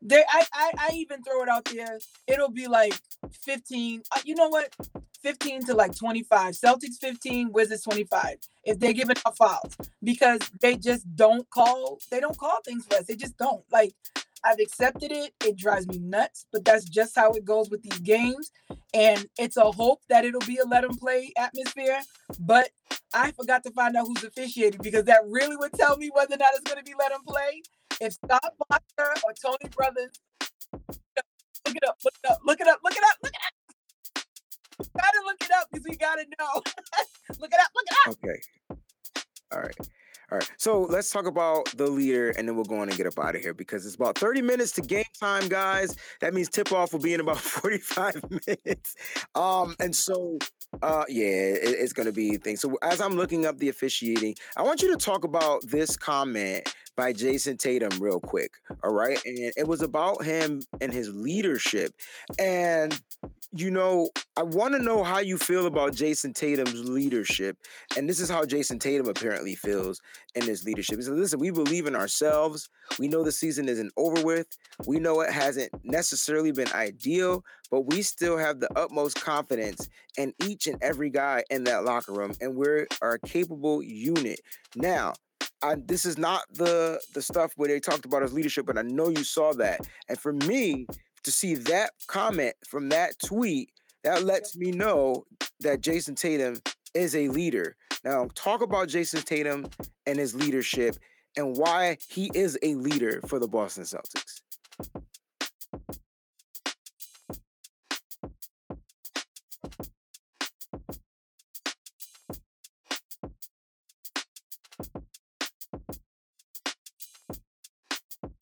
[0.00, 1.98] There, I, I I even throw it out there.
[2.26, 2.94] It'll be like
[3.42, 4.02] fifteen.
[4.14, 4.74] Uh, you know what?
[5.22, 6.54] 15 to like 25.
[6.54, 8.36] Celtics 15, Wizards 25.
[8.64, 12.98] If they give enough fouls, because they just don't call, they don't call things for
[12.98, 13.06] us.
[13.06, 13.64] They just don't.
[13.72, 13.94] Like
[14.44, 15.34] I've accepted it.
[15.44, 18.50] It drives me nuts, but that's just how it goes with these games.
[18.94, 22.00] And it's a hope that it'll be a let them play atmosphere.
[22.40, 22.70] But
[23.14, 26.38] I forgot to find out who's officiating because that really would tell me whether or
[26.38, 27.62] not it's going to be let them play.
[28.00, 30.12] If Scott Foster or Tony Brothers,
[31.66, 33.52] look it up, look it up, look it up, look it up, look it up
[34.94, 36.54] gotta look it up because we gotta know.
[37.40, 38.16] look it up, look it up.
[38.24, 38.40] Okay.
[39.52, 39.76] All right.
[40.30, 40.50] All right.
[40.58, 43.34] So let's talk about the leader and then we'll go on and get up out
[43.34, 45.96] of here because it's about 30 minutes to game time, guys.
[46.20, 48.94] That means tip off will be in about 45 minutes.
[49.34, 50.38] Um, and so
[50.82, 52.60] uh yeah, it, it's gonna be things.
[52.60, 56.74] So as I'm looking up the officiating, I want you to talk about this comment
[56.94, 58.50] by Jayson Tatum real quick.
[58.82, 59.18] All right.
[59.24, 61.92] And it was about him and his leadership.
[62.38, 63.00] And
[63.52, 67.56] you know, I want to know how you feel about Jayson Tatum's leadership.
[67.96, 70.00] And this is how Jayson Tatum apparently feels
[70.34, 70.96] in his leadership.
[70.96, 72.68] He said, listen, we believe in ourselves.
[72.98, 74.46] We know the season isn't over with.
[74.86, 79.88] We know it hasn't necessarily been ideal, but we still have the utmost confidence
[80.18, 82.32] in each and every guy in that locker room.
[82.40, 84.40] And we're a capable unit.
[84.76, 85.14] Now,
[85.62, 88.82] I, this is not the the stuff where they talked about his leadership, but I
[88.82, 89.80] know you saw that.
[90.08, 90.86] And for me,
[91.28, 93.70] to see that comment from that tweet,
[94.02, 95.26] that lets me know
[95.60, 96.56] that Jayson Tatum
[96.94, 97.76] is a leader.
[98.02, 99.68] Now, talk about Jayson Tatum
[100.06, 100.96] and his leadership
[101.36, 104.40] and why he is a leader for the Boston Celtics.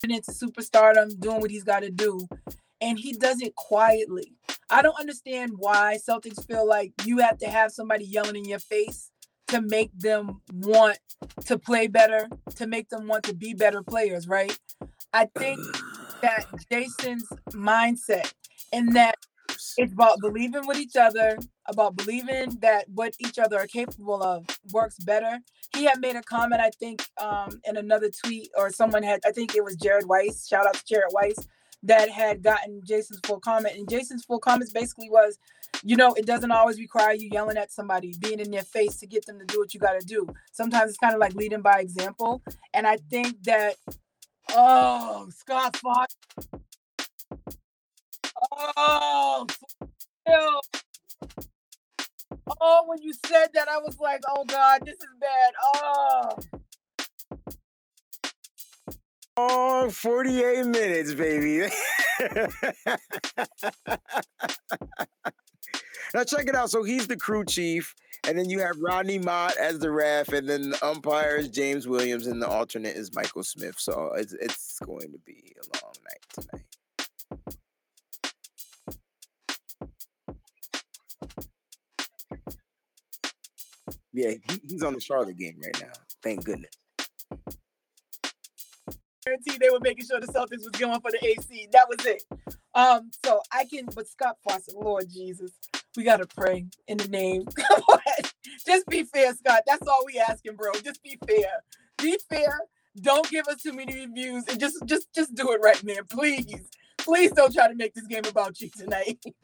[0.08, 2.28] into superstardom, doing what he's got to do
[2.80, 4.32] and he does it quietly.
[4.70, 8.58] I don't understand why Celtics feel like you have to have somebody yelling in your
[8.58, 9.10] face
[9.48, 10.98] to make them want
[11.46, 14.58] to play better, to make them want to be better players, right?
[15.12, 15.60] I think
[16.22, 18.32] that Jayson's mindset
[18.72, 19.16] and that
[19.78, 24.44] it's about believing with each other, about believing that what each other are capable of
[24.72, 25.38] works better.
[25.74, 29.30] He had made a comment, I think, um, in another tweet, or someone had, I
[29.30, 30.46] think it was Jared Weiss.
[30.46, 31.46] Shout out to Jared Weiss
[31.86, 33.76] that had gotten Jayson's full comment.
[33.76, 35.38] And Jayson's full comments basically was,
[35.82, 39.06] you know, it doesn't always require you yelling at somebody, being in their face to
[39.06, 40.26] get them to do what you got to do.
[40.52, 42.42] Sometimes it's kind of like leading by example.
[42.74, 43.76] And I think that,
[44.52, 46.14] oh, Scott Fox.
[48.76, 49.46] Oh,
[52.60, 55.52] oh, when you said that, I was like, oh God, this is bad.
[55.74, 56.30] Oh.
[59.38, 61.68] Oh, 48 minutes, baby.
[66.14, 66.70] now check it out.
[66.70, 67.94] So he's the crew chief,
[68.26, 71.86] and then you have Rodney Mott as the ref, and then the umpire is James
[71.86, 73.74] Williams, and the alternate is Michael Smith.
[73.78, 76.62] So it's it's going to be a long night tonight.
[84.14, 84.32] Yeah,
[84.66, 85.92] he's on the Charlotte game right now.
[86.22, 86.70] Thank goodness
[89.26, 91.68] guarantee they were making sure the Celtics was going for the AC.
[91.72, 92.24] That was it.
[92.74, 95.52] Um, so I can, but Scott Foster, Lord Jesus,
[95.96, 97.46] we gotta pray in the name.
[98.66, 99.62] Just be fair, Scott.
[99.66, 100.72] That's all we asking, bro.
[100.84, 101.64] Just be fair.
[101.98, 102.60] Be fair.
[103.00, 106.04] Don't give us too many reviews and just just just do it right, man.
[106.10, 106.68] Please.
[106.98, 109.22] Please don't try to make this game about you tonight.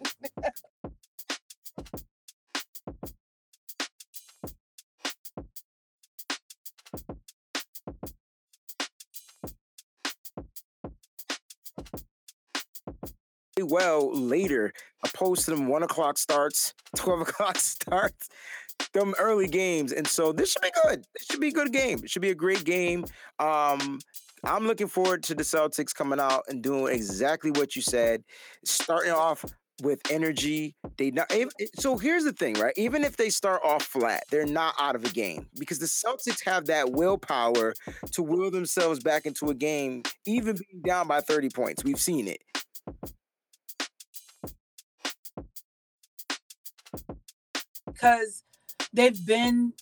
[13.62, 14.72] well later,
[15.04, 18.28] opposed to them one o'clock starts, 12 o'clock starts,
[18.92, 19.92] them early games.
[19.92, 21.04] And so this should be good.
[21.14, 22.00] This should be a good game.
[22.02, 23.04] It should be a great game.
[23.38, 24.00] Um,
[24.44, 28.24] I'm looking forward to the Celtics coming out and doing exactly what you said,
[28.64, 29.44] starting off
[29.82, 30.74] with energy.
[30.96, 31.32] They not
[31.78, 32.72] so here's the thing, right?
[32.76, 36.44] Even if they start off flat, they're not out of a game because the Celtics
[36.44, 37.74] have that willpower
[38.12, 41.84] to will themselves back into a game, even being down by 30 points.
[41.84, 42.42] We've seen it.
[48.02, 48.42] Because
[48.92, 49.72] they've been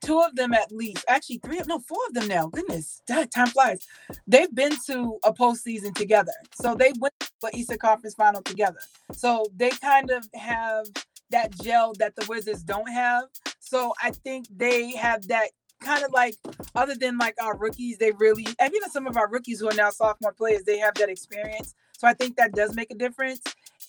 [0.00, 2.46] two of them at least, actually three, no, four of them now.
[2.46, 3.86] Goodness, that time flies.
[4.26, 8.78] They've been to a postseason together, so they went to the Eastern Conference Final together.
[9.12, 10.86] So they kind of have
[11.30, 13.24] that gel that the Wizards don't have.
[13.60, 15.50] So I think they have that
[15.82, 16.36] kind of like,
[16.74, 19.74] other than like our rookies, they really, and even some of our rookies who are
[19.74, 21.74] now sophomore players, they have that experience.
[21.98, 23.40] So I think that does make a difference.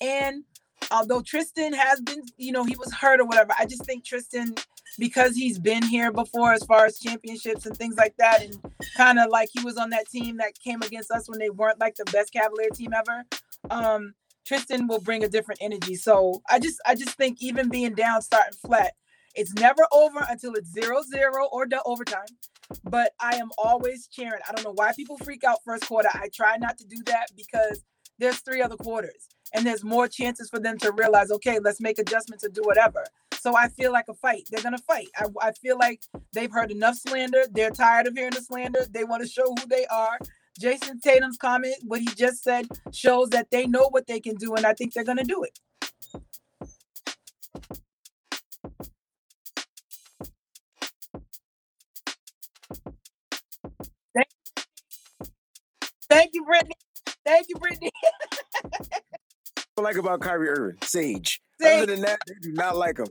[0.01, 0.43] And
[0.91, 4.55] although Tristan has been, you know, he was hurt or whatever, I just think Tristan,
[4.97, 8.55] because he's been here before as far as championships and things like that, and
[8.95, 11.79] kind of like he was on that team that came against us when they weren't
[11.79, 13.23] like the best Cavalier team ever.
[13.69, 14.13] Um,
[14.45, 15.95] Tristan will bring a different energy.
[15.95, 18.93] So I just I just think even being down, starting flat,
[19.35, 22.25] it's never over until it's zero zero or the overtime.
[22.83, 24.41] But I am always cheering.
[24.47, 26.09] I don't know why people freak out first quarter.
[26.13, 27.83] I try not to do that because
[28.20, 31.99] there's three other quarters and there's more chances for them to realize, okay, let's make
[31.99, 33.05] adjustments or do whatever.
[33.39, 34.43] So I feel like a fight.
[34.51, 35.07] They're gonna fight.
[35.17, 36.03] I, I feel like
[36.34, 37.43] they've heard enough slander.
[37.51, 38.82] They're tired of hearing the slander.
[38.91, 40.20] They want to show who they are.
[40.61, 44.55] Jayson Tatum's comment, what he just said, shows that they know what they can do,
[44.55, 45.59] and I think they're gonna do it.
[56.09, 56.76] Thank, you, Brittany.
[57.26, 57.91] Thank you, Brittany.
[59.80, 61.41] I like about Kyrie Irving, Sage.
[61.61, 61.84] Sage.
[61.84, 63.07] Other than that, they do not like him.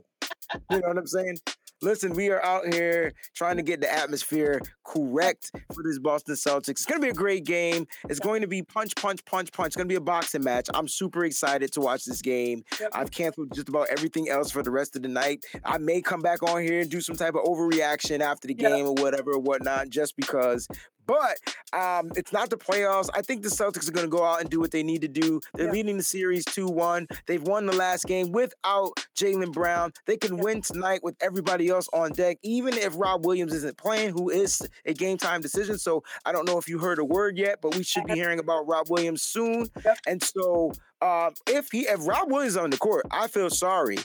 [0.69, 1.37] You know what I'm saying?
[1.81, 6.69] Listen, we are out here trying to get the atmosphere correct for this Boston Celtics.
[6.69, 7.87] It's going to be a great game.
[8.09, 9.67] It's going to be punch, punch, punch, punch.
[9.67, 10.67] It's going to be a boxing match.
[10.73, 12.63] I'm super excited to watch this game.
[12.79, 12.89] Yep.
[12.93, 15.45] I've canceled just about everything else for the rest of the night.
[15.65, 18.71] I may come back on here and do some type of overreaction after the Yep.
[18.71, 20.67] game or whatever or whatnot, just because.
[21.09, 21.37] But
[21.73, 23.09] um, it's not the playoffs.
[23.15, 25.07] I think the Celtics are going to go out and do what they need to
[25.07, 25.41] do.
[25.55, 25.71] They're Yeah.
[25.71, 27.07] leading the series 2 1.
[27.25, 29.91] They've won the last game without Jaylen Brown.
[30.05, 30.43] They can Yeah.
[30.43, 34.67] win tonight with everybody else on deck, even if Rob Williams isn't playing, who is
[34.85, 35.79] a game time decision.
[35.79, 38.37] So I don't know if you heard a word yet, but we should be hearing
[38.39, 39.67] about Rob Williams soon.
[39.83, 39.97] Yep.
[40.05, 43.97] And so um, if he if Rob Williams is on the court, I feel sorry.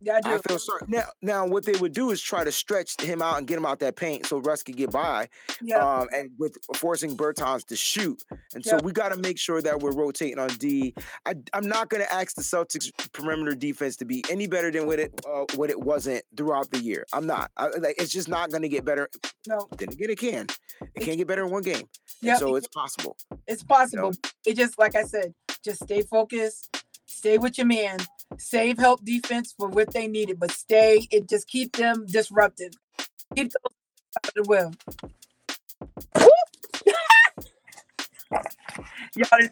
[0.00, 0.82] Yeah, I I feel sorry.
[0.86, 3.66] Now, now what they would do is try to stretch him out and get him
[3.66, 5.28] out that paint so Russ could get by
[5.60, 8.22] Yeah, um, and with forcing Bertans to shoot.
[8.54, 10.94] And so we got to make sure that we're rotating on D.
[11.24, 14.86] I, I'm not going to ask the Celtics perimeter defense to be any better than
[14.86, 17.04] what it uh, what it wasn't throughout the year.
[17.12, 17.50] I'm not.
[17.56, 19.08] I, like it's just not going to get better.
[19.46, 20.46] no, Then again, it can.
[20.94, 21.88] It can get better in one game.
[22.22, 23.16] Yeah, so it's possible.
[23.46, 24.12] it's possible.
[24.44, 27.98] It just like I said, just stay focused, stay with your man,
[28.38, 32.74] save help defense for what they needed, but stay it just keep them disrupted.
[33.34, 33.62] Keep them
[34.16, 34.72] out of the will.
[39.16, 39.48] Y'all.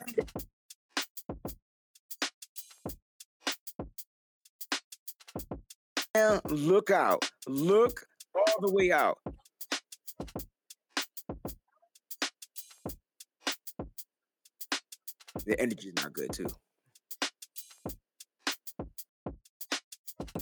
[6.15, 7.29] Now, look out.
[7.49, 9.19] Look all the way out.
[15.45, 16.47] The energy's not good too.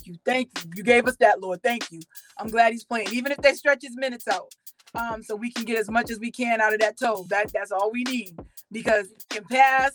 [0.05, 0.15] You.
[0.25, 0.71] Thank you.
[0.75, 1.63] You gave us that, Lord.
[1.63, 2.01] Thank you.
[2.39, 3.09] I'm glad he's playing.
[3.13, 4.53] Even if they stretch his minutes out.
[4.95, 7.25] Um, so we can get as much as we can out of that toe.
[7.29, 8.35] That that's all we need
[8.71, 9.91] because he can pass,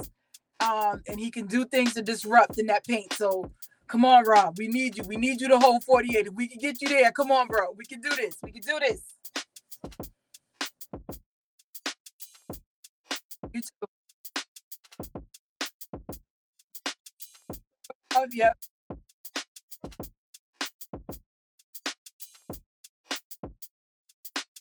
[0.61, 3.13] um, and he can do things to disrupt in that paint.
[3.15, 3.51] So
[3.89, 4.57] come on, Rob.
[4.59, 5.05] We need you.
[5.07, 6.29] We need you to hold 48.
[6.29, 7.73] If we can get you there, come on, bro.
[7.77, 8.37] We can do this.
[8.43, 9.03] We can do this.
[13.55, 13.69] You too.
[18.17, 18.53] Oh, yeah
[19.85, 20.18] you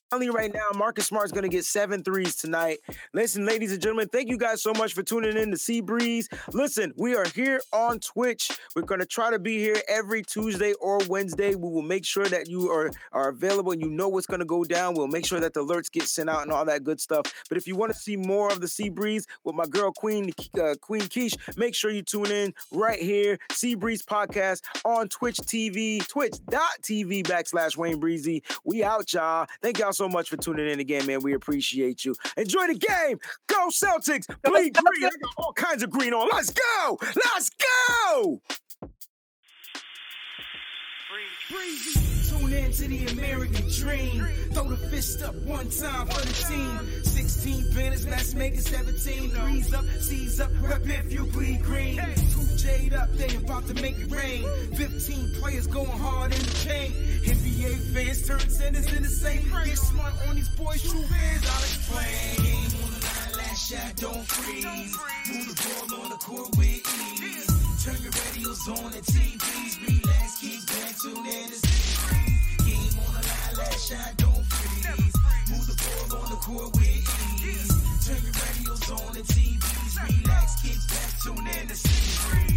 [0.09, 2.77] Finally, right now, Marcus Smart's going to get seven threes tonight.
[3.13, 6.29] Listen, ladies and gentlemen, thank you guys so much for tuning in to C Breeze.
[6.53, 8.49] Listen, we are here on Twitch.
[8.73, 11.55] We're going to try to be here every Tuesday or Wednesday.
[11.55, 14.45] We will make sure that you are, are available and you know what's going to
[14.45, 14.93] go down.
[14.93, 17.25] We'll make sure that the alerts get sent out and all that good stuff.
[17.49, 20.31] But if you want to see more of the C Breeze with my girl Queen
[20.57, 25.37] uh, Queen Keish, make sure you tune in right here, C Breeze Podcast on Twitch
[25.39, 28.41] TV, twitch.tv backslash Wayne Breezy.
[28.63, 29.47] We out, y'all.
[29.61, 31.21] Thank y'all so much for tuning in again, man.
[31.21, 32.15] We appreciate you.
[32.37, 33.19] Enjoy the game.
[33.47, 34.27] Go Celtics.
[34.43, 35.05] Bleed green.
[35.05, 36.29] I got all kinds of green on.
[36.31, 36.99] Let's go.
[37.01, 38.41] Let's go.
[41.49, 42.16] Breezy.
[42.57, 44.25] Tune to the American dream.
[44.51, 47.03] Throw the fist up one time for the team.
[47.03, 49.29] 16 banners, it 17.
[49.29, 51.97] Breeze up, seize up, rep if you bleed green.
[52.31, 54.43] Two Jade up, they about to make it rain.
[54.73, 56.93] 15 players going hard in the paint.
[57.25, 59.43] NBA fans turn centers in the same.
[59.63, 62.69] Get smart on these boys, true fans, I'll explain.
[63.31, 64.97] The last shot, don't freeze.
[65.29, 67.85] Move the ball on the court with ease.
[67.85, 69.73] Turn your radios on and TVs.
[69.85, 72.26] Relax, kick back tune in
[73.87, 75.15] sunshine don't freeze.
[75.49, 78.05] Move the ball on the court with ease.
[78.05, 80.23] Turn your radios on the TVs.
[80.23, 81.75] Relax, kick back, tune in to.
[81.75, 82.56] see.